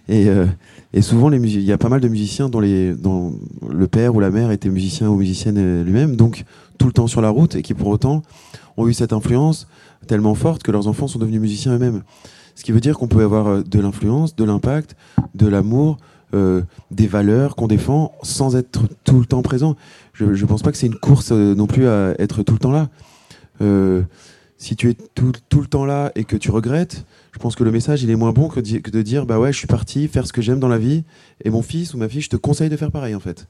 [0.07, 0.47] et, euh,
[0.93, 3.35] et souvent les il y a pas mal de musiciens dont les dont
[3.69, 6.43] le père ou la mère était musicien ou musicienne lui-même, donc
[6.79, 8.23] tout le temps sur la route et qui pour autant
[8.77, 9.67] ont eu cette influence
[10.07, 12.01] tellement forte que leurs enfants sont devenus musiciens eux-mêmes.
[12.59, 14.97] Ce qui veut dire qu'on peut avoir euh, de l'influence, de l'impact,
[15.33, 15.95] de l'amour,
[16.33, 19.77] euh, des valeurs qu'on défend sans être tout le temps présent.
[20.11, 22.59] Je ne pense pas que c'est une course euh, non plus à être tout le
[22.59, 22.89] temps là.
[24.57, 27.71] Si tu es tout, le temps là et que tu regrettes, je pense que le
[27.71, 30.33] message il est moins bon que, de dire bah ouais je suis parti faire ce
[30.33, 31.05] que j'aime dans la vie
[31.45, 33.47] et mon fils ou ma fille je te conseille de faire pareil en fait.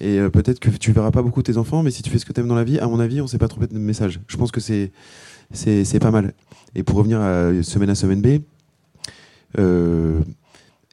[0.00, 2.32] Et peut-être que tu verras pas beaucoup tes enfants, mais si tu fais ce que
[2.32, 4.18] tu aimes dans la vie, à mon avis, on sait pas trop de message.
[4.26, 4.90] Je pense que c'est
[5.52, 6.34] c'est pas mal.
[6.74, 8.40] Et pour revenir à semaine à semaine B,
[9.58, 10.20] euh,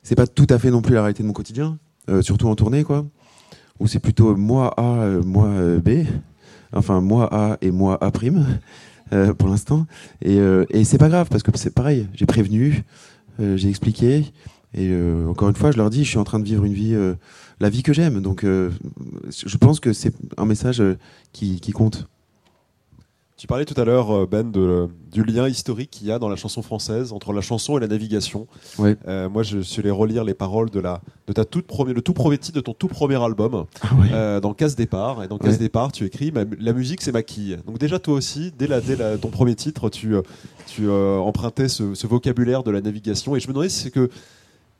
[0.03, 1.77] c'est pas tout à fait non plus la réalité de mon quotidien,
[2.09, 3.05] euh, surtout en tournée, quoi.
[3.79, 6.05] Où c'est plutôt moi A, euh, moi euh, B,
[6.73, 8.45] enfin moi A et moi A prime
[9.37, 9.85] pour l'instant.
[10.23, 10.39] Et,
[10.71, 12.07] et c'est pas grave parce que c'est pareil.
[12.15, 12.83] J'ai prévenu,
[13.39, 14.25] j'ai expliqué.
[14.73, 14.91] Et
[15.29, 16.97] encore une fois, je leur dis, je suis en train de vivre une vie,
[17.59, 18.19] la vie que j'aime.
[18.19, 20.81] Donc, je pense que c'est un message
[21.33, 22.07] qui compte.
[23.37, 26.29] Tu parlais tout à l'heure, euh, Ben, de, du lien historique qu'il y a dans
[26.29, 28.47] la chanson française entre la chanson et la navigation.
[28.79, 28.95] Oui.
[29.09, 32.01] Euh, moi, je suis allé relire les paroles de, la, de ta toute premier, le
[32.01, 34.07] tout premier titre de ton tout premier album, ah oui.
[34.13, 35.21] euh, dans Casse Départ.
[35.21, 35.59] Et dans Casse.
[35.59, 36.31] Départ, tu écris
[36.61, 37.57] La musique, c'est ma quille.
[37.67, 40.21] Donc, déjà, toi aussi, dès, la, dès la- ton premier titre, tu, euh,
[40.65, 43.35] tu euh, empruntais ce, ce vocabulaire de la navigation.
[43.35, 44.09] Et je me demandais si c'est que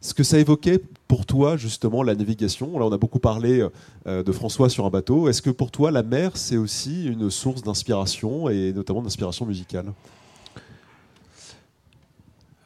[0.06, 2.78] ce que ça évoquait pour toi, justement, la navigation.
[2.78, 3.68] Là, on a beaucoup parlé
[4.06, 5.28] euh, de François sur un bateau.
[5.30, 9.92] Est-ce que pour toi, la mer, c'est aussi une source d'inspiration et notamment d'inspiration musicale?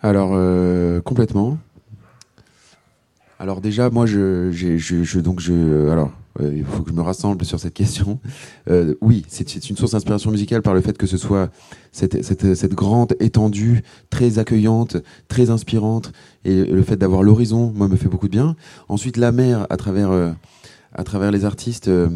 [0.01, 1.57] Alors euh, complètement.
[3.39, 7.43] Alors déjà, moi, je, je- donc je, alors, euh, il faut que je me rassemble
[7.43, 8.19] sur cette question.
[8.69, 11.49] Euh, oui, c'est, une source d'inspiration musicale par le fait que ce soit
[11.91, 16.11] cette, cette, cette grande étendue, très accueillante, très inspirante,
[16.45, 18.55] et le fait d'avoir l'horizon, moi, me fait beaucoup de bien.
[18.87, 20.31] Ensuite, la mer, à travers, euh,
[20.93, 21.87] à travers les artistes.
[21.87, 22.09] euh,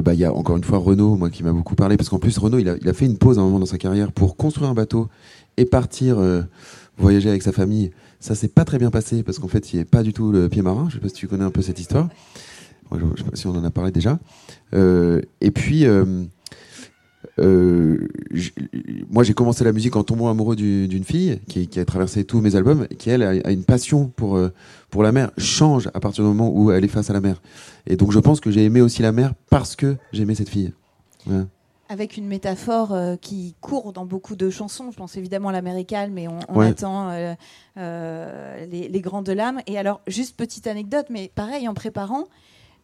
[0.00, 2.18] bah, il y a encore une fois Renaud, moi, qui m'a beaucoup parlé, parce qu'en
[2.18, 4.12] plus, Renaud, il a, il a fait une pause à un moment dans sa carrière
[4.12, 5.08] pour construire un bateau
[5.56, 6.18] et partir
[6.96, 7.90] voyager avec sa famille.
[8.20, 10.48] Ça s'est pas très bien passé parce qu'en fait, il n'est pas du tout le
[10.48, 10.86] pied marin.
[10.88, 12.08] Je sais pas si tu connais un peu cette histoire.
[12.92, 14.18] Je, je sais pas si on en a parlé déjà.
[14.74, 16.24] Euh, et puis, euh,
[17.38, 18.06] euh,
[19.10, 22.24] moi, j'ai commencé la musique en tombant amoureux du- d'une fille qui, qui a traversé
[22.24, 24.38] tous mes albums et qui, elle, a, a une passion pour,
[24.90, 25.30] pour la mer.
[25.38, 27.40] Change à partir du moment où elle est face à la mer.
[27.86, 30.72] Et donc, je pense que j'ai aimé aussi la mer parce que j'aimais cette fille.
[31.26, 31.42] Ouais.
[31.88, 34.90] Avec une métaphore euh, qui court dans beaucoup de chansons.
[34.90, 36.68] Je pense évidemment à l'américaine, mais on, on Ouais.
[36.68, 37.34] attend euh,
[37.78, 39.60] euh, les, les grands de l'âme.
[39.66, 42.24] Et alors, juste petite anecdote, mais pareil, en préparant,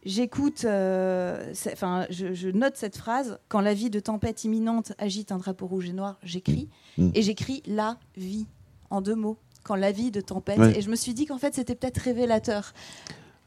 [0.03, 5.31] j'écoute, euh, enfin, je, je note cette phrase quand la vie de tempête imminente agite
[5.31, 6.69] un drapeau rouge et noir, j'écris.
[6.97, 7.09] Mm.
[7.13, 8.47] Et j'écris la vie
[8.89, 9.37] en deux mots.
[9.63, 10.57] Quand la vie de tempête.
[10.57, 10.77] Ouais.
[10.77, 12.73] Et je me suis dit qu'en fait, c'était peut-être révélateur.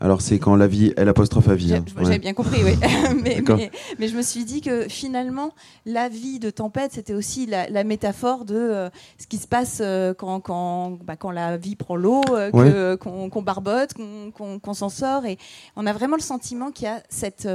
[0.00, 1.68] Alors, c'est quand la vie, elle apostrophe à vie.
[1.68, 1.84] J'ai- hein.
[1.96, 2.18] J'avais Ouais.
[2.18, 2.74] bien compris, oui.
[3.22, 3.56] mais, D'accord.
[3.56, 5.52] mais- mais je me suis dit que finalement,
[5.86, 9.78] la vie de tempête, c'était aussi la, la métaphore de euh, ce qui se passe
[9.80, 12.98] euh, quand, quand, bah, quand la vie prend l'eau, euh, Ouais.
[12.98, 15.24] qu'on barbote, qu'on s'en sort.
[15.26, 15.38] Et
[15.76, 17.48] on a vraiment le sentiment qu'il y a cette,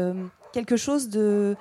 [0.53, 1.55] quelque chose de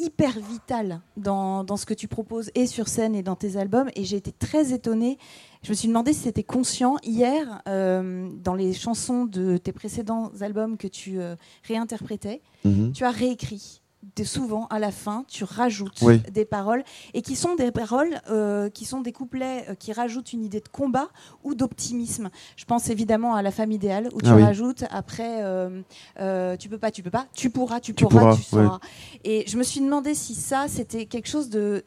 [0.00, 3.88] hyper vital dans, dans, ce que tu proposes et sur scène et dans tes albums.
[3.94, 5.18] Et j'ai été très étonnée.
[5.62, 6.96] Je me suis demandé si c'était conscient.
[7.04, 12.92] Hier, euh, dans les chansons de tes précédents albums que tu euh, réinterprétais, Mhm.
[12.92, 13.80] tu as réécrit.
[14.16, 16.20] De souvent à la fin, tu rajoutes Oui.
[16.32, 16.82] des paroles
[17.12, 20.60] et qui sont des paroles euh, qui sont des couplets euh, qui rajoutent une idée
[20.60, 21.08] de combat
[21.44, 22.30] ou d'optimisme.
[22.56, 24.42] Je pense évidemment à la femme idéale où tu Ah oui.
[24.42, 28.36] rajoutes après euh, tu peux pas, tu peux pas, tu pourras, tu Tu pourras, pourras,
[28.36, 28.80] tu sauras.
[29.22, 31.84] Et je me suis demandé si ça c'était quelque chose de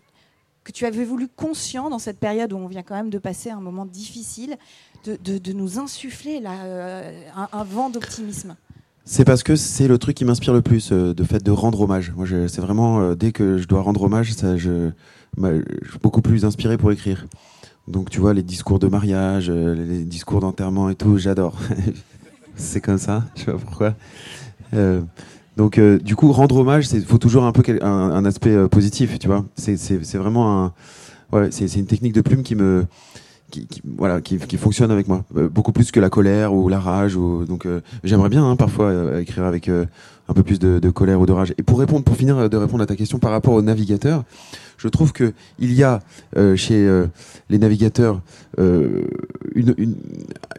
[0.63, 3.49] que tu avais voulu conscient dans cette période où on vient quand même de passer
[3.49, 4.55] un moment difficile,
[5.03, 6.51] de, de- de nous insuffler là,
[7.35, 8.55] un, un vent d'optimisme.
[9.05, 11.81] C'est parce que c'est le truc qui m'inspire le plus, euh, de fait de rendre
[11.81, 12.13] hommage.
[12.15, 14.91] Moi, c'est vraiment euh, dès que je dois rendre hommage, ça, je,
[15.37, 15.49] bah,
[15.83, 17.25] je suis beaucoup plus inspiré pour écrire.
[17.87, 21.59] Donc, tu vois, les discours de mariage, euh, les discours d'enterrement et tout, j'adore.
[22.55, 23.95] c'est comme ça, je sais pas pourquoi.
[24.73, 25.01] Euh,
[25.57, 29.19] donc, euh, du coup, rendre hommage, il faut toujours un peu un, aspect euh, positif,
[29.19, 29.45] tu vois.
[29.55, 30.73] C'est- vraiment un,
[31.33, 32.85] ouais, c'est une technique de plume qui me,
[33.53, 36.69] qui, qui- voilà, qui, qui fonctionne avec moi, Euh, beaucoup plus que la colère ou
[36.69, 37.15] la rage.
[37.15, 39.85] Ou, donc, euh, j'aimerais bien hein, parfois euh, écrire avec euh,
[40.27, 41.53] un peu plus de, de colère ou de rage.
[41.59, 44.23] Et pour répondre, pour finir euh, de répondre à ta question par rapport aux navigateurs,
[44.77, 46.01] je trouve que il y a
[46.37, 47.07] euh, chez euh,
[47.49, 48.21] les navigateurs
[48.59, 49.03] euh,
[49.55, 49.75] une,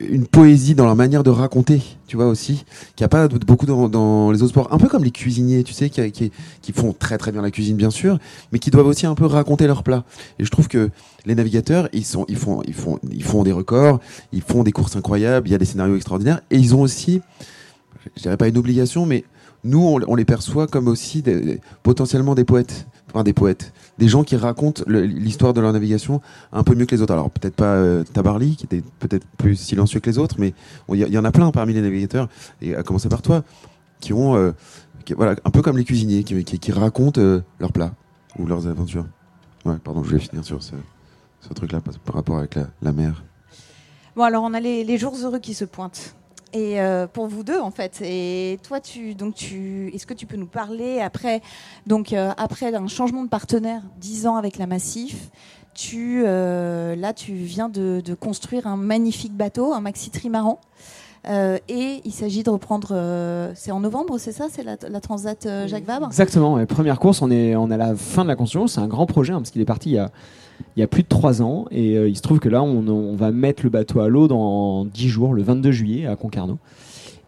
[0.01, 2.65] une, poésie dans leur manière de raconter, tu vois aussi,
[2.97, 4.73] qu'il n'y a pas beaucoup dans, les autres sports.
[4.73, 6.33] Un peu comme les cuisiniers, tu sais, qui,
[6.73, 8.19] font très très bien la cuisine bien sûr,
[8.53, 10.05] mais qui doivent aussi un peu raconter leur plat.
[10.39, 10.91] Et je trouve que
[11.27, 12.62] les navigateurs, ils font, ils font,
[13.11, 14.01] ils font des records,
[14.33, 17.21] ils font des courses incroyables, il y a des scénarios extraordinaires, et ils ont aussi,
[18.17, 19.25] je dirais pas une obligation, mais
[19.65, 21.25] nous, on, les perçoit comme aussi
[21.83, 26.21] potentiellement des poètes, enfin des poètes, des gens qui racontent l'histoire de leur navigation
[26.53, 27.15] un peu mieux que les autres.
[27.15, 30.53] Alors peut-être pas euh, Tabarly, qui était peut-être plus silencieux que les autres, mais
[30.91, 32.29] il y, en a plein parmi les navigateurs,
[32.61, 33.43] et à commencer par toi,
[34.01, 34.53] qui ont, euh,
[35.17, 37.95] voilà, un peu comme les cuisiniers, qui, qui- racontent euh, leurs plats
[38.39, 39.07] ou leurs aventures.
[39.65, 40.75] Ouais, pardon, je vais finir sur ce,
[41.55, 43.25] truc-là par, rapport avec la, mer.
[44.15, 46.15] Bon, alors on a les jours heureux qui se pointent.
[46.55, 48.00] Et euh, pour vous deux, en fait.
[48.00, 51.42] Et toi, tu, donc tu, est-ce que tu peux nous parler après,
[51.88, 55.30] donc euh, après un changement de partenaire, 10 ans avec la Massif,
[55.74, 60.61] tu, euh, là, tu viens de, construire un magnifique bateau, un maxi trimaran.
[61.26, 62.88] Et il s'agit de reprendre.
[63.57, 64.46] c'est en novembre, c'est ça?
[64.50, 66.07] C'est la, Transat euh, Jacques Vabre?
[66.07, 66.64] Exactement.
[66.66, 68.68] Première course, on est, on est à la fin de la construction.
[68.68, 70.11] C'est un grand projet hein, parce qu'il est parti il y a,
[70.76, 71.66] il y a plus de trois ans.
[71.70, 74.84] Et euh, il se trouve que là, on, va mettre le bateau à l'eau dans
[74.84, 76.59] 10 jours, le 22 juillet, à Concarneau.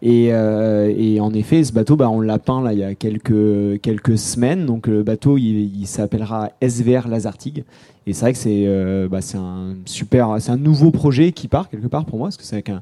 [0.03, 2.93] Et, euh, et en effet, ce bateau, bah, on l'a peint là, il y a
[2.93, 4.65] quelques, semaines.
[4.65, 7.63] Donc le bateau, il, s'appellera SVR Lazartigue.
[8.05, 11.47] Et c'est vrai que c'est euh, bah, c'est un super, c'est un nouveau projet qui
[11.47, 12.81] part quelque part pour moi, parce que c'est avec un,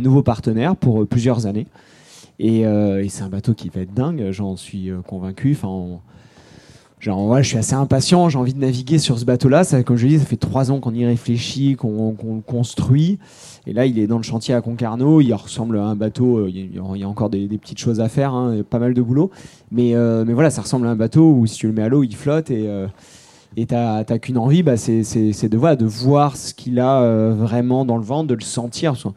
[0.00, 1.66] nouveau partenaire pour plusieurs années.
[2.38, 2.64] Et,
[3.08, 5.52] c'est un bateau qui va être dingue, j'en suis convaincu.
[5.52, 6.00] Enfin,
[6.98, 9.64] genre, voilà, je suis assez impatient, j'ai envie de naviguer sur ce bateau-là.
[9.84, 13.18] Comme je dis, ça fait trois ans qu'on y réfléchit, qu'on qu'on le construit.
[13.66, 15.20] Et là, il est dans le chantier à Concarneau.
[15.20, 16.38] Il ressemble à un bateau.
[16.38, 18.78] euh, Il y a, il y a encore des, petites choses à faire, hein, pas
[18.78, 19.30] mal de boulot.
[19.70, 21.88] Mais, euh, mais voilà, ça ressemble à un bateau où si tu le mets à
[21.88, 22.86] l'eau, il flotte et euh,
[23.58, 27.86] et t'as qu'une envie, bah, c'est de, voilà, de voir ce qu'il a euh, vraiment
[27.86, 28.92] dans le ventre, de le sentir.
[28.92, 29.08] Que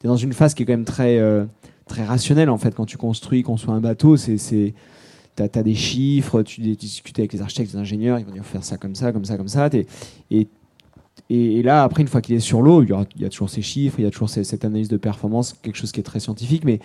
[0.00, 1.18] T'es dans une phase qui est quand même très,
[1.86, 4.18] très rationnelle en fait quand tu construis, conçois un bateau.
[4.18, 4.74] C'est,
[5.36, 8.44] t'as, as des chiffres, tu dis- discutes avec les architectes, les ingénieurs, ils vont dire
[8.44, 9.70] faire ça comme ça, comme ça, comme ça.
[11.30, 13.98] Et, là, après, une fois qu'il est sur l'eau, il y, a toujours ces chiffres,
[13.98, 16.80] il y a toujours cette analyse de performance, quelque chose qui est très scientifique, mais,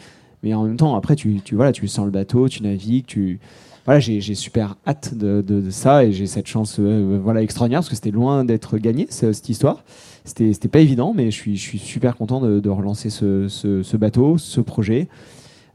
[0.53, 3.39] en même temps, après, tu, tu, voilà, tu sens le bateau, tu navigues, tu,
[3.85, 7.95] voilà, j'ai super hâte de, ça et j'ai cette chance euh, voilà, extraordinaire parce que
[7.95, 9.83] c'était loin d'être gagné, ce- cette histoire.
[10.23, 14.61] C'était pas évident, mais je suis, super content de, relancer ce, ce- ce bateau, ce
[14.61, 15.07] projet.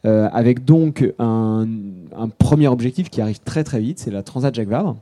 [0.06, 1.66] Euh, avec donc un,
[2.38, 4.96] premier objectif qui arrive très très vite, c'est la Transat Jacques Vabre.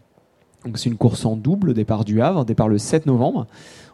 [0.65, 3.47] Donc c'est une course en double, départ du Havre, départ le 7 novembre.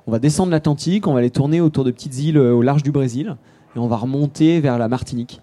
[0.06, 2.84] On va descendre l'Atlantique, on va aller tourner autour de petites îles euh, au large
[2.84, 3.36] du Brésil
[3.74, 5.40] et on va remonter vers la Martinique.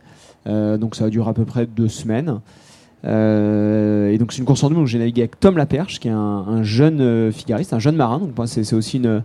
[0.48, 2.40] Euh, donc ça va durer à peu près deux semaines.
[3.04, 4.86] Et donc c'est une course en double.
[4.86, 8.20] J'ai navigué avec Tom Laperche, qui est un, un jeune figariste, un jeune marin.
[8.20, 9.24] Donc c'est aussi une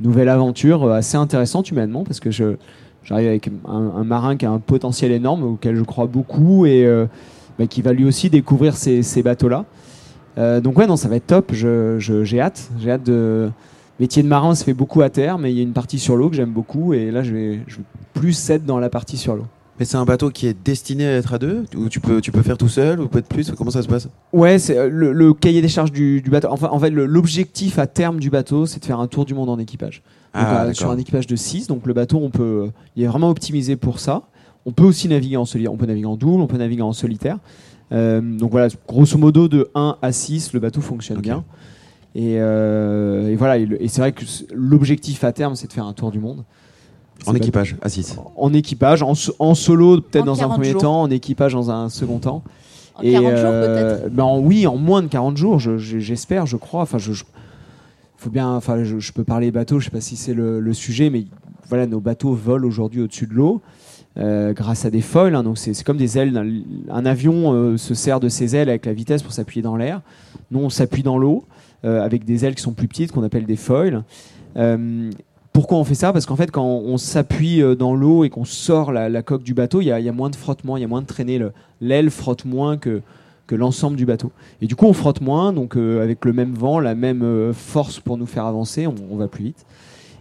[0.00, 2.56] nouvelle aventure assez intéressante humainement parce que je
[3.04, 6.84] j'arrive avec un, un marin qui a un potentiel énorme auquel je crois beaucoup et
[6.86, 7.06] euh,
[7.58, 9.64] bah, qui va lui aussi découvrir ces, ces bateaux-là.
[10.38, 11.50] Euh, donc ouais, non, ça va être top.
[11.52, 12.70] Je- je- J'ai hâte.
[12.80, 13.50] J'ai hâte de
[14.00, 16.16] métier de marin se fait beaucoup à terre, mais il y a une partie sur
[16.16, 17.82] l'eau que j'aime beaucoup et là je vais, je vais
[18.14, 19.44] plus être dans la partie sur l'eau.
[19.78, 22.30] Mais c'est un bateau qui est destiné à être à deux Ou tu peux, tu
[22.30, 23.50] peux faire tout seul Ou peut-être plus?
[23.52, 24.06] Comment ça se passe?
[24.32, 26.48] Ouais, c'est euh, le, le cahier des charges du, du bateau.
[26.50, 29.48] Enfin, en fait, l'objectif à terme du bateau, c'est de faire un tour du monde
[29.48, 30.02] en équipage.
[30.34, 33.76] Ah, sur un équipage de 6, donc le bateau, on peut, il est vraiment optimisé
[33.76, 34.22] pour ça.
[34.64, 36.92] On peut aussi naviguer en solitaire, on peut naviguer en double, on peut naviguer en
[36.92, 37.38] solitaire.
[37.92, 41.44] Euh, donc voilà, grosso modo de 1 à 6, le bateau fonctionne bien.
[42.14, 44.24] Et, euh, et voilà, et, et c'est vrai que
[44.54, 46.44] l'objectif à terme, c'est de faire un tour du monde.
[47.26, 48.14] En équipage, à 6.
[48.14, 50.80] pas- En équipage, en, so- en solo peut-être dans un 40 premier jours.
[50.82, 52.42] temps, en équipage dans un second temps.
[52.96, 54.14] En 40 jours euh, peut-être.
[54.14, 56.82] ben, en- Oui, en moins de 40 jours, je- je- j'espère, je, crois.
[56.82, 57.24] Enfin, je, je-
[58.22, 61.24] faut bien, enfin, je, peux parler bateau, je sais pas si c'est le, sujet, mais
[61.68, 63.60] voilà, nos bateaux volent aujourd'hui au-dessus de l'eau.
[64.18, 66.62] euh, grâce à des foils, hein, donc c'est comme des ailes.
[66.90, 70.02] Un avion euh, se sert de ses ailes avec la vitesse pour s'appuyer dans l'air.
[70.50, 71.44] Nous, on s'appuie dans l'eau
[71.84, 74.04] euh, avec des ailes qui sont plus petites, qu'on appelle des foils.
[75.52, 76.12] Pourquoi on fait ça?
[76.12, 79.80] Parce qu'en fait, quand on s'appuie dans l'eau et qu'on sort la, coque du bateau,
[79.80, 81.38] il y, y a moins de frottement, il y a moins de traînée.
[81.38, 83.02] Le- L'aile frotte moins que,
[83.54, 84.32] l'ensemble du bateau.
[84.60, 87.52] Et du coup, on frotte moins, donc euh, avec le même vent, la même euh,
[87.52, 89.66] force pour nous faire avancer, on, va plus vite.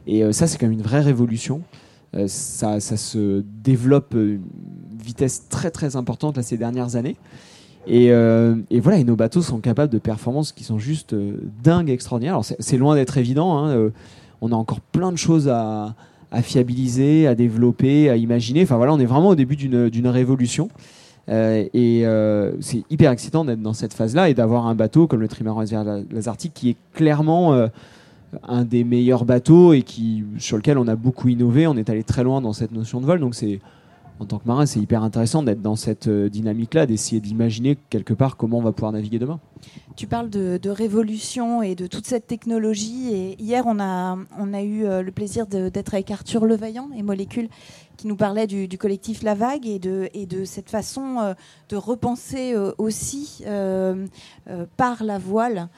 [0.08, 1.62] Et euh, ça, c'est quand même une vraie révolution.
[2.28, 4.38] Ça, se développe euh,
[4.92, 7.16] une vitesse très très importante là, ces dernières années.
[7.88, 8.10] Et,
[8.80, 11.16] voilà, et nos bateaux sont capables de performances qui sont juste
[11.64, 12.34] dingues, extraordinaires.
[12.34, 13.58] Alors c'est loin d'être évident.
[13.58, 13.92] hein,
[14.42, 15.96] on a encore plein de choses à,
[16.32, 18.64] à fiabiliser, à développer, à imaginer.
[18.64, 20.70] Enfin voilà, on est vraiment au début d'une révolution.
[21.32, 25.22] Euh, et euh, c'est hyper excitant d'être dans cette phase-là et d'avoir un bateau comme
[25.22, 25.64] le Trimaran
[26.12, 27.68] Lazartic qui est clairement euh,
[28.44, 31.68] un des meilleurs bateaux et qui, sur lequel on a beaucoup innové.
[31.68, 33.20] On est allé très loin dans cette notion de vol.
[33.22, 33.60] Donc c'est
[34.20, 38.38] en tant que marin, c'est hyper intéressant d'être dans cette dynamique-là, d'essayer d'imaginer quelque part
[38.38, 39.40] comment on va pouvoir naviguer demain.
[39.96, 43.10] Tu parles de, révolution et de toute cette technologie.
[43.12, 47.50] Et hier, on a, on a eu le plaisir d'être avec Arthur Levaillant et Molécule
[48.02, 51.34] qui nous parlait du, collectif La Vague et de, et de cette façon euh,
[51.70, 54.08] de repenser euh, aussi euh,
[54.76, 55.70] par la voile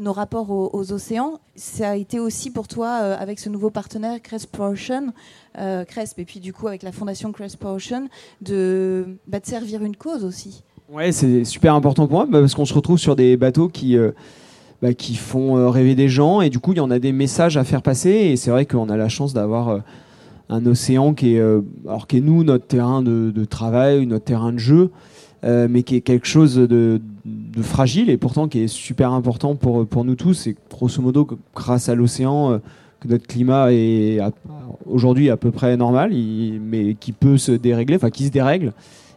[0.00, 1.38] nos rapports aux, océans.
[1.54, 5.12] Ça a été aussi pour toi, avec ce nouveau partenaire Cresp Ocean,
[5.86, 8.08] Cresp, et puis du coup avec la fondation Cresp Ocean,
[8.42, 10.64] de, bah, servir une cause aussi.
[10.90, 13.96] Ouais, c'est super important pour moi bah, parce qu'on se retrouve sur des bateaux qui,
[14.82, 17.62] bah, font rêver des gens et du coup il y en a des messages à
[17.62, 19.80] faire passer et c'est vrai qu'on a la chance d'avoir
[20.48, 24.52] un océan qui est, euh, alors qui est nous notre terrain de, travail, notre terrain
[24.52, 24.90] de jeu,
[25.44, 27.00] euh, mais qui est quelque chose de,
[27.60, 30.34] fragile et pourtant qui est super important pour, pour nous tous.
[30.34, 32.58] C'est grosso modo grâce à l'océan euh,
[33.00, 34.18] que notre climat est
[34.86, 38.72] aujourd'hui à peu près normal, mais qui peut se dérégler, enfin qui se dérègle.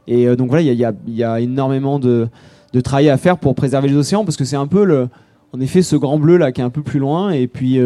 [0.08, 2.28] Et donc voilà, il y y, y a énormément de,
[2.74, 5.08] de travail à faire pour préserver les océans parce que c'est un peu le,
[5.52, 7.80] en effet ce grand bleu là qui est un peu plus loin et puis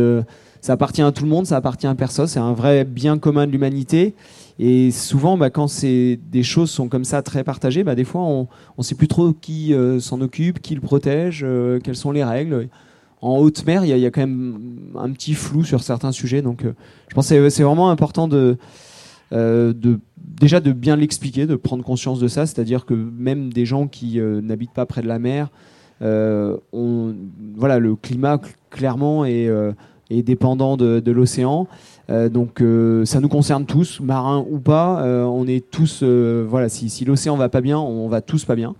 [0.66, 3.46] ça appartient à tout le monde, ça appartient à personne, c'est un vrai bien commun
[3.46, 4.16] de l'humanité.
[4.58, 8.48] Et souvent, bah, quand des choses sont comme ça très partagées, bah, des fois on
[8.80, 12.24] ne sait plus trop qui euh, s'en occupe, qui le protège, euh, quelles sont les
[12.24, 12.68] règles.
[13.22, 14.58] En haute mer, il y, a- quand même
[14.96, 16.74] un petit flou sur certains sujets, donc euh,
[17.10, 18.58] je pense que c'est- vraiment important de,
[19.32, 23.86] de déjà de bien l'expliquer, de prendre conscience de ça, c'est-à-dire que même des gens
[23.88, 25.52] qui n'habitent pas près de la mer,
[26.02, 29.48] voilà, le climat cl- clairement est,
[30.10, 31.68] est dépendant de, l'océan.
[32.10, 35.02] Euh, donc euh, ça nous concerne tous, marins ou pas.
[35.04, 38.56] euh, on est tous, voilà, si, si l'océan va pas bien, on va tous pas
[38.56, 38.76] bien.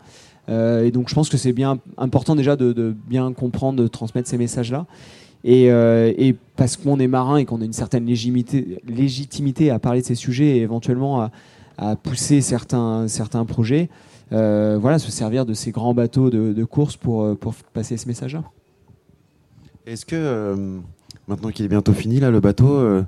[0.48, 4.38] Et donc je pense que c'est bien important déjà de, bien comprendre, de transmettre ces
[4.38, 4.86] messages-là.
[5.44, 10.06] Et, et parce qu'on est marin et qu'on a une certaine légitimité, à parler de
[10.06, 11.30] ces sujets et éventuellement
[11.80, 13.90] à, pousser certains, certains projets,
[14.30, 18.44] voilà, se servir de ces grands bateaux de, de course pour, pour passer ce message-là.
[19.88, 20.80] Est-ce que,
[21.28, 23.04] maintenant qu'il est bientôt fini, là, le bateau, euh,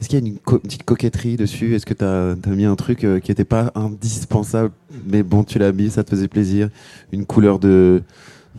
[0.00, 1.74] est-ce qu'il y a une co- petite coquetterie dessus?
[1.74, 4.70] Est-ce que tu as, mis un truc euh, qui n'était pas indispensable,
[5.06, 6.68] mais bon, tu l'as mis, ça te faisait plaisir?
[7.12, 8.02] Une couleur de,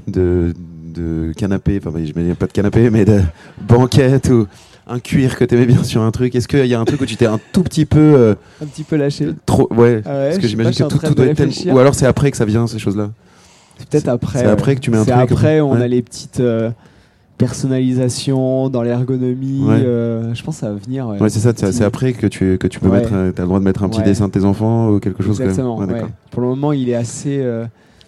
[0.08, 0.54] de,
[0.94, 3.22] de canapé, enfin, je mets pas de canapé, mais de
[3.68, 4.48] banquette ou
[4.88, 7.00] un cuir que tu aimais bien sur un truc Est-ce qu'il y a un truc
[7.02, 9.30] où tu t'es un tout petit peu euh, Un petit peu lâché?
[9.46, 9.68] trop.
[9.74, 11.74] Ouais, Ah ouais, parce que j'imagine que tout, doit être réfléchir.
[11.74, 13.12] Ou alors c'est après que ça vient, ces choses-là
[13.78, 14.40] C'est peut-être après.
[14.40, 15.82] c'est après que tu mets un C'est truc, après, on ouais.
[15.84, 16.72] a les petites euh,
[17.48, 19.64] personnalisations dans l'ergonomie.
[19.64, 19.82] Ouais.
[19.84, 21.08] euh, je pense que ça va venir.
[21.08, 21.20] ouais.
[21.22, 22.98] Ouais, c'est ça, c'est après que tu, que tu peux Ouais.
[23.00, 25.40] mettre, t'as le droit de mettre un petit dessin de tes enfants ou quelque chose
[25.42, 25.78] Exactement.
[25.78, 26.10] comme d'accord.
[26.32, 27.40] Pour le moment, il est assez.
[27.42, 27.66] euh,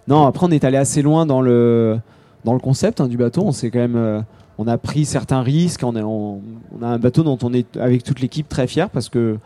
[0.07, 1.97] Non, après, on est allé assez loin dans le
[2.45, 3.41] dans le concept hein, du bateau.
[3.45, 4.19] On s'est quand même, euh,
[4.57, 5.81] on a pris certains risques.
[5.83, 6.41] On a, on,
[6.77, 9.37] on a un bateau dont on est avec toute l'équipe très fier parce que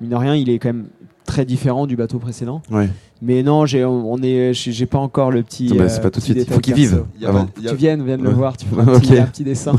[0.00, 0.86] mine de rien, il est quand même
[1.24, 2.62] très différent du bateau précédent.
[2.70, 2.88] Ouais.
[3.22, 5.68] Mais non, j'ai, on est, j'ai pas encore le petit.
[5.70, 7.44] Bah, euh, c'est pas tout de suite, il faut Il a avant.
[7.46, 8.56] pas- il y a- Tu viennes, viens de le voir.
[8.56, 9.72] Tu feras un, un petit dessin.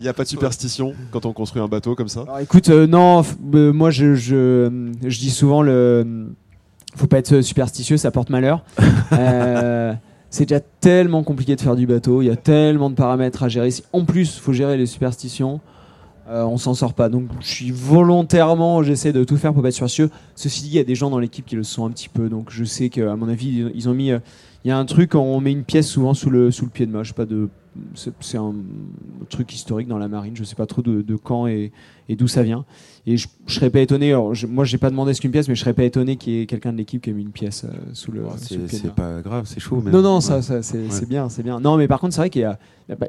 [0.00, 2.22] il y a pas de superstition quand on construit un bateau comme ça?
[2.22, 3.22] Alors écoute, euh, non,
[3.54, 6.28] euh, moi je, je, je dis souvent le.
[6.96, 8.64] Faut pas être superstitieux, ça porte malheur.
[9.12, 9.94] Euh,
[10.30, 13.48] c'est déjà tellement compliqué de faire du bateau, il y a tellement de paramètres à
[13.48, 13.70] gérer.
[13.70, 15.60] Si en plus, faut gérer les superstitions.
[16.28, 17.08] Euh, on s'en sort pas.
[17.08, 20.10] Donc je suis volontairement, j'essaie de tout faire pour pas être surcieux.
[20.34, 22.28] Ceci dit, il y a des gens dans l'équipe qui le sont un petit peu.
[22.28, 24.10] Donc je sais qu'à mon avis, ils ont mis.
[24.10, 24.18] euh,
[24.64, 26.86] Il y a un truc, on met une pièce souvent sous le, sous le pied
[26.86, 27.48] de sais pas de.
[27.94, 28.54] C'est c'est un
[29.30, 30.36] truc historique dans la marine.
[30.36, 31.72] Je sais pas trop de, de quand et,
[32.08, 32.64] et d'où ça vient.
[33.06, 34.10] Et je, je serais pas étonné.
[34.10, 36.32] alors, je- moi, j'ai pas demandé ce qu'une pièce, mais je serais pas étonné qu'il
[36.34, 38.28] y ait quelqu'un de l'équipe qui ait mis une pièce euh, sous le, le
[38.68, 39.82] C'est pas grave, c'est chaud.
[39.84, 41.06] Non, non, ça, c'est Ouais.
[41.08, 41.60] bien, c'est bien.
[41.60, 42.58] Non, mais par contre, c'est vrai qu'il y a.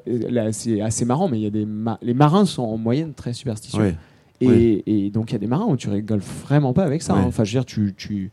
[0.06, 3.14] là, c'est assez marrant, mais il y a des ma- les marins sont en moyenne
[3.14, 3.82] très superstitieux.
[3.82, 3.95] Ouais.
[4.41, 4.84] Et, Ouais.
[4.86, 7.14] et donc il y a des marins où tu rigoles vraiment pas avec ça.
[7.14, 7.24] Hein.
[7.28, 8.32] Enfin, je veux dire, tu, tu-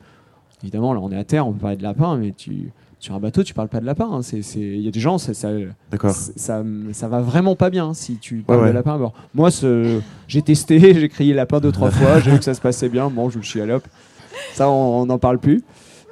[0.63, 2.71] évidemment, là, on est à terre, on peut parler de lapin, mais tu
[3.07, 4.09] sur un bateau, tu parles pas de lapin.
[4.13, 4.21] hein.
[4.23, 5.49] C'est, c'est- il y a des gens, ça, ça,
[5.93, 6.11] D'accord.
[6.11, 8.69] ça, ça va vraiment pas bien si tu parles ouais.
[8.71, 9.13] de lapin à bord.
[9.35, 12.61] Moi, ce- j'ai testé, j'ai crié lapin deux trois fois, j'ai vu que ça se
[12.61, 13.09] passait bien.
[13.09, 13.85] Bon, je me suis allé hop.
[14.55, 15.63] Ça, on n'en parle plus.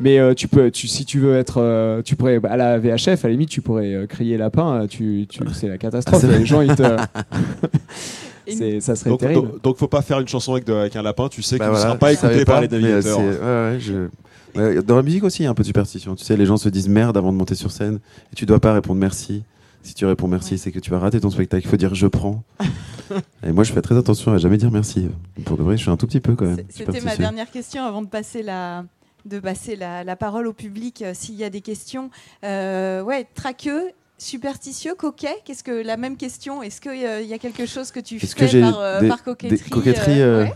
[0.01, 3.25] Mais euh, tu peux, tu, si tu veux être, euh, tu pourrais à la VHF,
[3.25, 4.87] à la limite, tu pourrais euh, crier lapin.
[4.89, 6.21] Tu, tu, c'est la catastrophe.
[6.25, 6.39] Ah, vrai.
[6.39, 6.83] les gens, ils te,
[8.81, 9.41] ça serait Donc, terrible.
[9.49, 11.67] donc, donc, faut pas faire une chanson avec, de- avec un lapin, tu sais Bah
[11.67, 13.19] qu'il ne voilà, sera pas je savais écouté par pas, les navigateurs.
[13.19, 14.09] ouais, ouais, je-
[14.57, 16.15] ouais, dans la musique aussi, il y a un peu de superstition.
[16.17, 17.99] Tu sais, les gens se disent merde avant de monter sur scène
[18.33, 19.43] et tu dois pas répondre merci.
[19.83, 21.67] Si tu réponds merci, c'est que tu vas rater ton spectacle.
[21.67, 22.43] Il faut dire je prends.
[23.47, 25.09] et moi, je fais très attention à jamais dire merci.
[25.45, 26.57] Pour de vrai, je suis un tout petit peu quand même.
[26.71, 28.85] C'était ma dernière question avant de passer la,
[29.27, 32.09] de passer la, la parole au public euh, s'il y a des questions.
[32.45, 35.37] Euh, ouais, traqueux, superstitieux, coquet.
[35.45, 36.99] Qu'est-ce que la même question Est-ce qu'il
[37.29, 40.23] y a quelque chose que tu fais que par, euh, des- par coquetterie des coquetteries,
[40.23, 40.55] euh, euh, ouais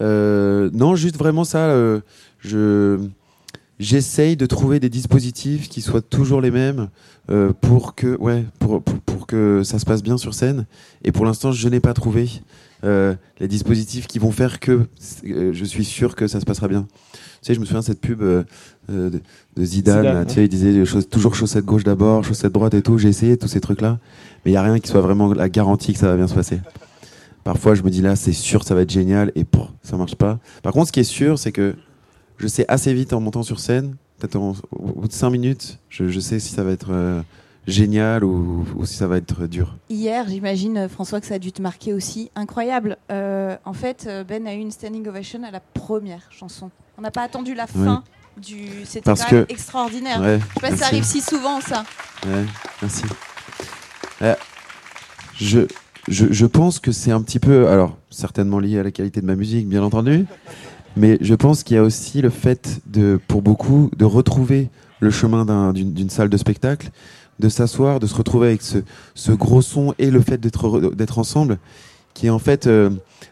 [0.00, 1.68] Euh, non, juste vraiment ça.
[2.38, 2.98] Je
[3.78, 6.88] j'essaye de trouver des dispositifs qui soient toujours les mêmes
[7.30, 10.66] euh, pour que ouais pour, pour, pour que ça se passe bien sur scène.
[11.04, 12.30] Et pour l'instant, je n'ai pas trouvé
[12.84, 14.86] euh, les dispositifs qui vont faire que
[15.26, 16.86] euh, je suis sûr que ça se passera bien.
[17.12, 18.44] Tu sais, je me souviens de cette pub de,
[18.88, 19.20] de
[19.58, 19.66] Zidane.
[19.66, 20.26] Zidane, là, ouais.
[20.26, 22.96] tu sais, il disait choses- toujours chaussette gauche d'abord, chaussette droite et tout.
[22.98, 23.98] J'ai essayé tous ces trucs-là,
[24.44, 26.34] mais il y a rien qui soit vraiment la garantie que ça va bien se
[26.34, 26.60] passer.
[27.44, 30.16] Parfois, je me dis là, c'est sûr, ça va être génial, et pour ça marche
[30.16, 30.40] pas.
[30.62, 31.76] Par contre, ce qui est sûr, c'est que
[32.38, 36.08] je sais assez vite en montant sur scène, peut-être au bout de 5 minutes, je,
[36.08, 37.22] je sais si ça va être euh,
[37.66, 39.76] génial ou, ou si ça va être dur.
[39.90, 42.30] Hier, j'imagine, euh, François, que ça a dû te marquer aussi.
[42.34, 42.96] Incroyable.
[43.10, 46.70] Euh, en fait, Ben a eu une standing ovation à la première chanson.
[46.98, 47.84] On n'a pas attendu la Oui.
[47.84, 48.04] fin
[48.40, 48.68] du.
[48.84, 50.20] C'était Parce quand même que- extraordinaire.
[50.20, 51.84] Ouais, Je sais pas si ça arrive si souvent, ça.
[52.26, 52.44] Ouais,
[52.82, 53.02] merci.
[54.22, 54.34] Euh,
[55.34, 55.60] je,
[56.08, 59.26] je, je pense que c'est un petit peu, alors certainement lié à la qualité de
[59.26, 60.24] ma musique, bien entendu,
[60.96, 64.70] mais je pense qu'il y a aussi le fait de, pour beaucoup, de retrouver
[65.00, 66.90] le chemin d'un- d'une salle de spectacle,
[67.38, 71.18] de s'asseoir, de se retrouver avec ce, gros son et le fait d'être re- d'être
[71.18, 71.58] ensemble,
[72.14, 72.88] qui est en fait euh,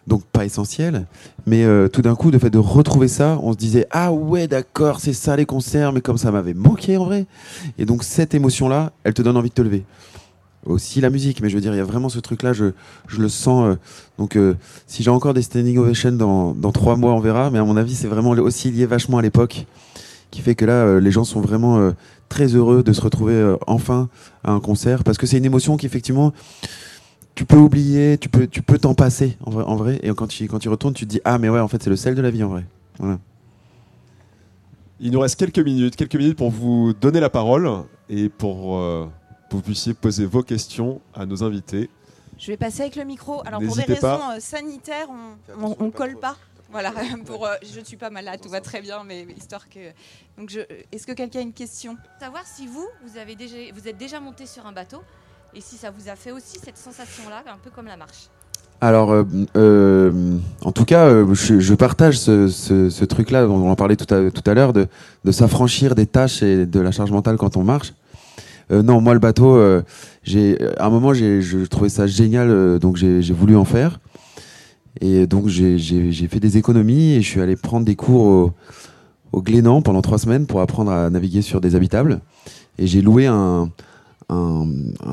[0.06, 1.06] donc pas essentiel,
[1.46, 4.46] mais euh, tout d'un coup, le fait de retrouver ça, on se disait ah ouais
[4.46, 7.24] d'accord, c'est ça les concerts, mais comme ça m'avait manqué en vrai.
[7.78, 9.84] Et donc cette émotion-là, elle te donne envie de te lever.
[10.66, 12.72] Aussi la musique, mais je veux dire, il y a vraiment ce truc-là, je,
[13.06, 13.66] je le sens.
[13.68, 13.76] euh,
[14.18, 14.54] donc euh,
[14.86, 17.50] si j'ai encore des standing ovations dans, dans trois mois, on verra.
[17.50, 19.66] Mais à mon avis, c'est vraiment aussi lié vachement à l'époque,
[20.30, 21.92] qui fait que là, euh, les gens sont vraiment euh,
[22.28, 24.08] très heureux de se retrouver euh, enfin
[24.42, 26.32] à un concert, parce que c'est une émotion qu'effectivement,
[27.34, 30.00] tu peux oublier, tu peux tu peux t'en passer en vrai, en vrai.
[30.02, 31.90] Et quand tu, quand tu retournes, tu te dis, ah mais ouais, en fait, c'est
[31.90, 32.64] le sel de la vie en vrai.
[32.98, 33.18] Voilà.
[35.00, 37.68] Il nous reste quelques minutes, quelques minutes pour vous donner la parole
[38.08, 39.06] et pour euh,
[39.54, 41.88] vous puissiez poser vos questions à nos invités.
[42.38, 43.42] Je vais passer avec le micro.
[43.46, 44.34] Alors pour des raisons pas.
[44.36, 46.36] euh, sanitaires, on, on, on colle pas.
[46.72, 46.92] Voilà,
[47.26, 49.78] pour, euh, je ne suis pas malade, tout va très bien, mais, mais histoire que.
[50.36, 51.96] Donc, je, est-ce que quelqu'un a une question?
[52.18, 54.98] Savoir si vous, vous, avez déjà, vous êtes déjà monté sur un bateau
[55.54, 58.28] et si ça vous a fait aussi cette sensation-là, un peu comme la marche?
[58.80, 59.22] Alors, euh,
[59.56, 63.94] euh, en tout cas, euh, je, je partage ce, ce- ce truc-là, on en parlait
[63.94, 64.88] tout à, tout à l'heure, de,
[65.24, 67.94] de s'affranchir des tâches et de la charge mentale quand on marche.
[68.70, 69.82] Euh, non, moi, le bateau, euh,
[70.22, 74.00] j'ai, à un moment, j'ai, je trouvais ça génial, euh, donc j'ai, voulu en faire.
[75.00, 75.78] Et donc, j'ai,
[76.28, 78.52] fait des économies et je suis allé prendre des cours au,
[79.32, 82.20] au Glénan pendant trois semaines pour apprendre à naviguer sur des habitables.
[82.78, 83.70] Et j'ai loué un,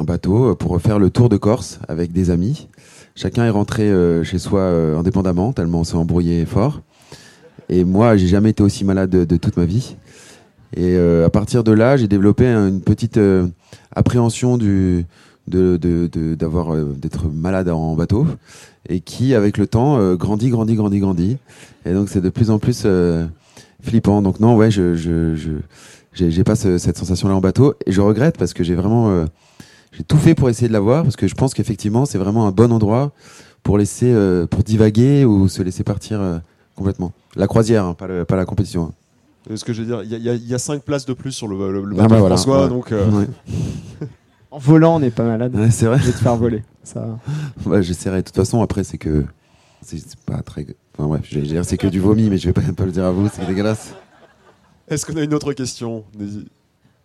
[0.05, 2.67] bateau pour faire le tour de Corse avec des amis.
[3.15, 3.91] Chacun est rentré
[4.23, 4.63] chez soi
[4.97, 6.81] indépendamment, tellement on s'est embrouillé fort.
[7.69, 9.95] Et moi, j'ai jamais été aussi malade de, de toute ma vie.
[10.75, 13.47] Et euh, à partir de là, j'ai développé un- une petite euh,
[13.95, 15.05] appréhension du,
[15.47, 18.25] de, de, de- d'avoir, euh, d'être malade en bateau.
[18.89, 21.37] Et qui, avec le temps, euh, grandit, grandit, grandit, grandit.
[21.85, 23.25] Et donc, c'est de plus en plus euh,
[23.83, 24.21] flippant.
[24.21, 25.51] Donc, non, ouais, je, je, je,
[26.13, 27.75] j'ai, j'ai pas ce- cette sensation-là en bateau.
[27.85, 29.09] Et je regrette parce que j'ai vraiment.
[29.11, 29.25] euh,
[29.93, 32.51] j'ai tout fait pour essayer de l'avoir parce que je pense qu'effectivement c'est vraiment un
[32.51, 33.11] bon endroit
[33.61, 34.15] pour laisser
[34.49, 36.21] pour divaguer ou se laisser partir
[36.77, 37.11] complètement.
[37.35, 38.83] La croisière, hein, pas, le- pas la compétition.
[38.83, 38.91] hein.
[39.49, 41.31] Euh, Ce que je veux dire, il y, a- y y cinq places de plus
[41.31, 42.69] sur le, le- le Ah bateau bah voilà, François, ouais.
[42.69, 43.27] donc euh, Ouais.
[44.51, 45.55] En volant, on n'est pas malade.
[45.55, 45.97] Ouais, c'est vrai.
[45.99, 46.63] Je vais te faire voler.
[46.83, 47.17] Ça...
[47.65, 48.17] Ouais, j'essaierai.
[48.17, 49.23] De toute façon, après, c'est que.
[49.81, 50.65] C'est pas très.
[50.93, 53.05] Enfin, bref, j'allais dire, c'est que du vomi, mais je vais pas, pas le dire
[53.05, 53.93] à vous, c'est dégueulasse.
[54.89, 56.03] Est-ce qu'on a une autre question?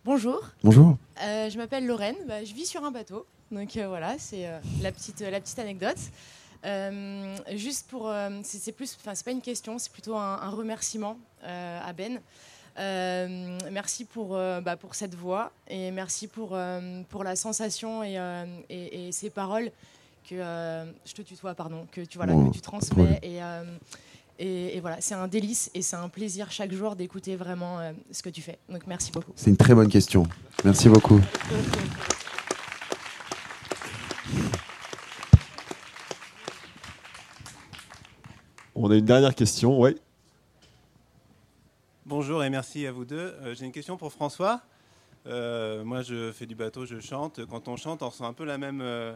[0.05, 0.97] Bonjour, Bonjour.
[1.24, 4.59] euh, je m'appelle Lorraine, Bah, je vis sur un bateau, donc euh, voilà, c'est euh,
[4.82, 5.97] la, petite, la petite anecdote.
[6.64, 10.49] Euh, juste pour, euh, c'est plus, enfin c'est pas une question, c'est plutôt un, un
[10.51, 11.16] remerciement
[11.47, 12.20] à Ben.
[12.78, 18.03] Euh, merci pour, euh, bah, pour cette voix et merci pour, euh, pour la sensation
[18.03, 19.70] et, euh, et, et ces paroles
[20.28, 23.18] que euh, je te tutoie, pardon, que tu, voilà, Oh, que tu transmets.
[23.22, 23.64] Et, euh,
[24.38, 27.92] et, et voilà, c'est un délice et c'est un plaisir chaque jour d'écouter vraiment euh,
[28.11, 28.59] ce que tu fais.
[28.68, 29.32] Donc merci beaucoup.
[29.36, 30.24] C'est une très bonne question.
[30.62, 31.20] Merci beaucoup.
[38.74, 39.97] On a une dernière question, ouais.
[42.09, 43.35] Bonjour et merci à vous deux.
[43.43, 44.61] Euh, J'ai une question pour François.
[45.27, 47.41] Euh, moi, je fais du bateau, je chante.
[47.51, 49.13] Quand on chante, on ressent un peu la même, euh,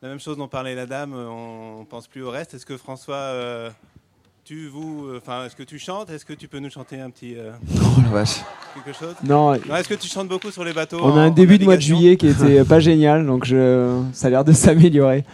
[0.00, 1.12] la même chose dont parlait la dame.
[1.12, 2.54] On ne pense plus au reste.
[2.54, 3.30] Est-ce que François,
[4.42, 6.08] tu, vous, enfin, est-ce que tu chantes?
[6.08, 8.40] Est-ce que tu peux nous chanter un petit Oh la vache.
[8.72, 9.16] quelque chose?
[9.22, 11.64] Non, Non, Est-ce que tu chantes beaucoup sur les bateaux on a un début de
[11.64, 14.02] mois de juillet qui était pas génial, donc je...
[14.14, 15.26] ça a l'air de s'améliorer.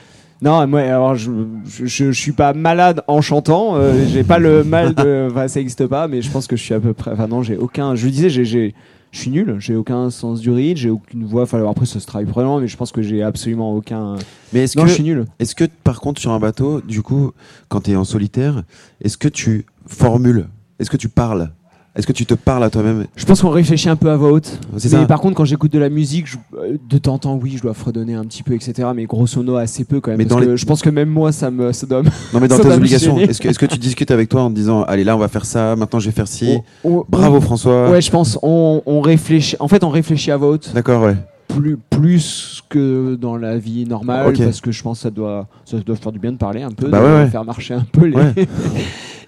[0.43, 1.30] Non, moi, alors je,
[1.66, 3.76] je, je- je suis pas malade en chantant.
[3.76, 5.28] euh, j'ai pas le mal de.
[5.30, 7.11] Enfin, ça existe pas, mais je pense que je suis à peu près.
[7.12, 7.95] Enfin, non, j'ai aucun.
[7.95, 8.74] Je le disais, j'ai, j'ai-
[9.12, 9.57] je suis nul.
[9.59, 10.78] J'ai aucun sens du rythme.
[10.80, 11.43] J'ai aucune voix.
[11.43, 14.14] Enfin, après, ça se travaille probablement, mais je pense que j'ai absolument aucun.
[14.53, 15.24] Mais est-ce que, je suis nul.
[15.41, 17.32] est-ce que, par contre, sur un bateau, du coup,
[17.68, 18.62] quand tu es en solitaire,
[19.03, 20.47] est-ce que tu formules
[20.78, 21.51] Est-ce que tu parles?
[21.97, 23.07] Est-ce que tu te parles à toi-même?
[23.16, 24.61] Je pense qu'on réfléchit un peu à voix haute.
[24.72, 27.34] Mais ça par contre, quand j'écoute de la musique, je- euh, de temps en temps,
[27.43, 28.88] oui, je dois fredonner un petit peu, etc.
[28.95, 30.18] Mais grosso modo, assez peu quand même.
[30.18, 32.38] Mais parce dans que les- Je pense que même moi, ça me, ça doit Non,
[32.41, 34.82] mais dans tes obligations, est-ce que, est-ce que tu discutes avec toi en te disant
[34.84, 37.91] Allez, là, on va faire ça, maintenant, je vais faire ci On- on- Bravo, François.
[37.91, 38.38] Ouais, je pense.
[38.43, 39.57] On, on réfléchit.
[39.59, 41.16] En fait, on réfléchit à voix haute D'accord, ouais.
[41.49, 45.76] plus, plus que dans la vie normale, parce que je pense que ça doit, ça
[45.78, 47.28] doit faire du bien de parler un peu, Bah de ouais, ouais.
[47.30, 48.16] faire marcher un peu les.
[48.16, 48.32] Ouais.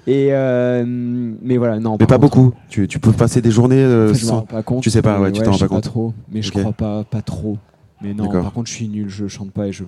[0.07, 1.97] Et euh, mais voilà, non.
[2.01, 2.53] Mais pas contre, beaucoup.
[2.69, 4.37] Tu, tu peux passer des journées euh, en fait, je me sans.
[4.41, 4.83] rends pas compte.
[4.83, 5.85] tu sais pas, ouais, tu t'en rends je sais pas compte.
[5.85, 6.15] trop.
[6.33, 6.59] Mais je Ok.
[6.61, 7.57] crois pas, pas trop.
[8.01, 9.09] Mais non, par contre, je suis nul.
[9.09, 9.85] Je chante pas et je,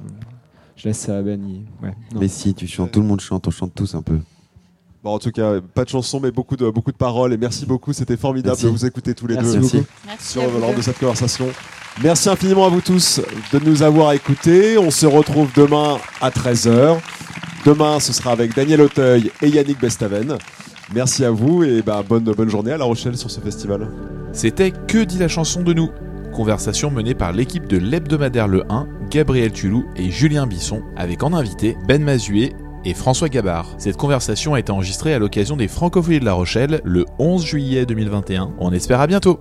[0.76, 1.40] je laisse ça à Ben.
[1.82, 2.20] Ouais, non.
[2.20, 4.18] Mais si, tu chantes, tout le monde chante, on chante tous un peu.
[5.02, 7.32] Bon, en tout cas, pas de chansons, mais beaucoup de, beaucoup de paroles.
[7.32, 8.64] Et merci beaucoup, c'était formidable Merci.
[8.66, 9.84] de vous écouter tous les Merci deux beaucoup.
[10.06, 10.76] Merci sur deux.
[10.76, 11.46] de cette conversation.
[12.02, 13.20] Merci infiniment à vous tous
[13.52, 14.78] de nous avoir écoutés.
[14.78, 16.98] On se retrouve demain à 13h.
[17.64, 20.36] Demain, ce sera avec Daniel Auteuil et Yannick Bestaven.
[20.94, 23.88] Merci à vous et bah, bonne, bonne journée à La Rochelle sur ce festival.
[24.32, 25.88] C'était Que dit la chanson de nous?
[26.34, 31.32] Conversation menée par l'équipe de l'hebdomadaire Le 1, Gabriel Tulou et Julien Bisson, avec en
[31.32, 32.52] invité Ben Mazuet
[32.84, 33.74] et François Gabard.
[33.78, 37.86] Cette conversation a été enregistrée à l'occasion des Francophonies de La Rochelle le 11 juillet
[37.86, 38.52] 2021.
[38.58, 39.40] On espère à bientôt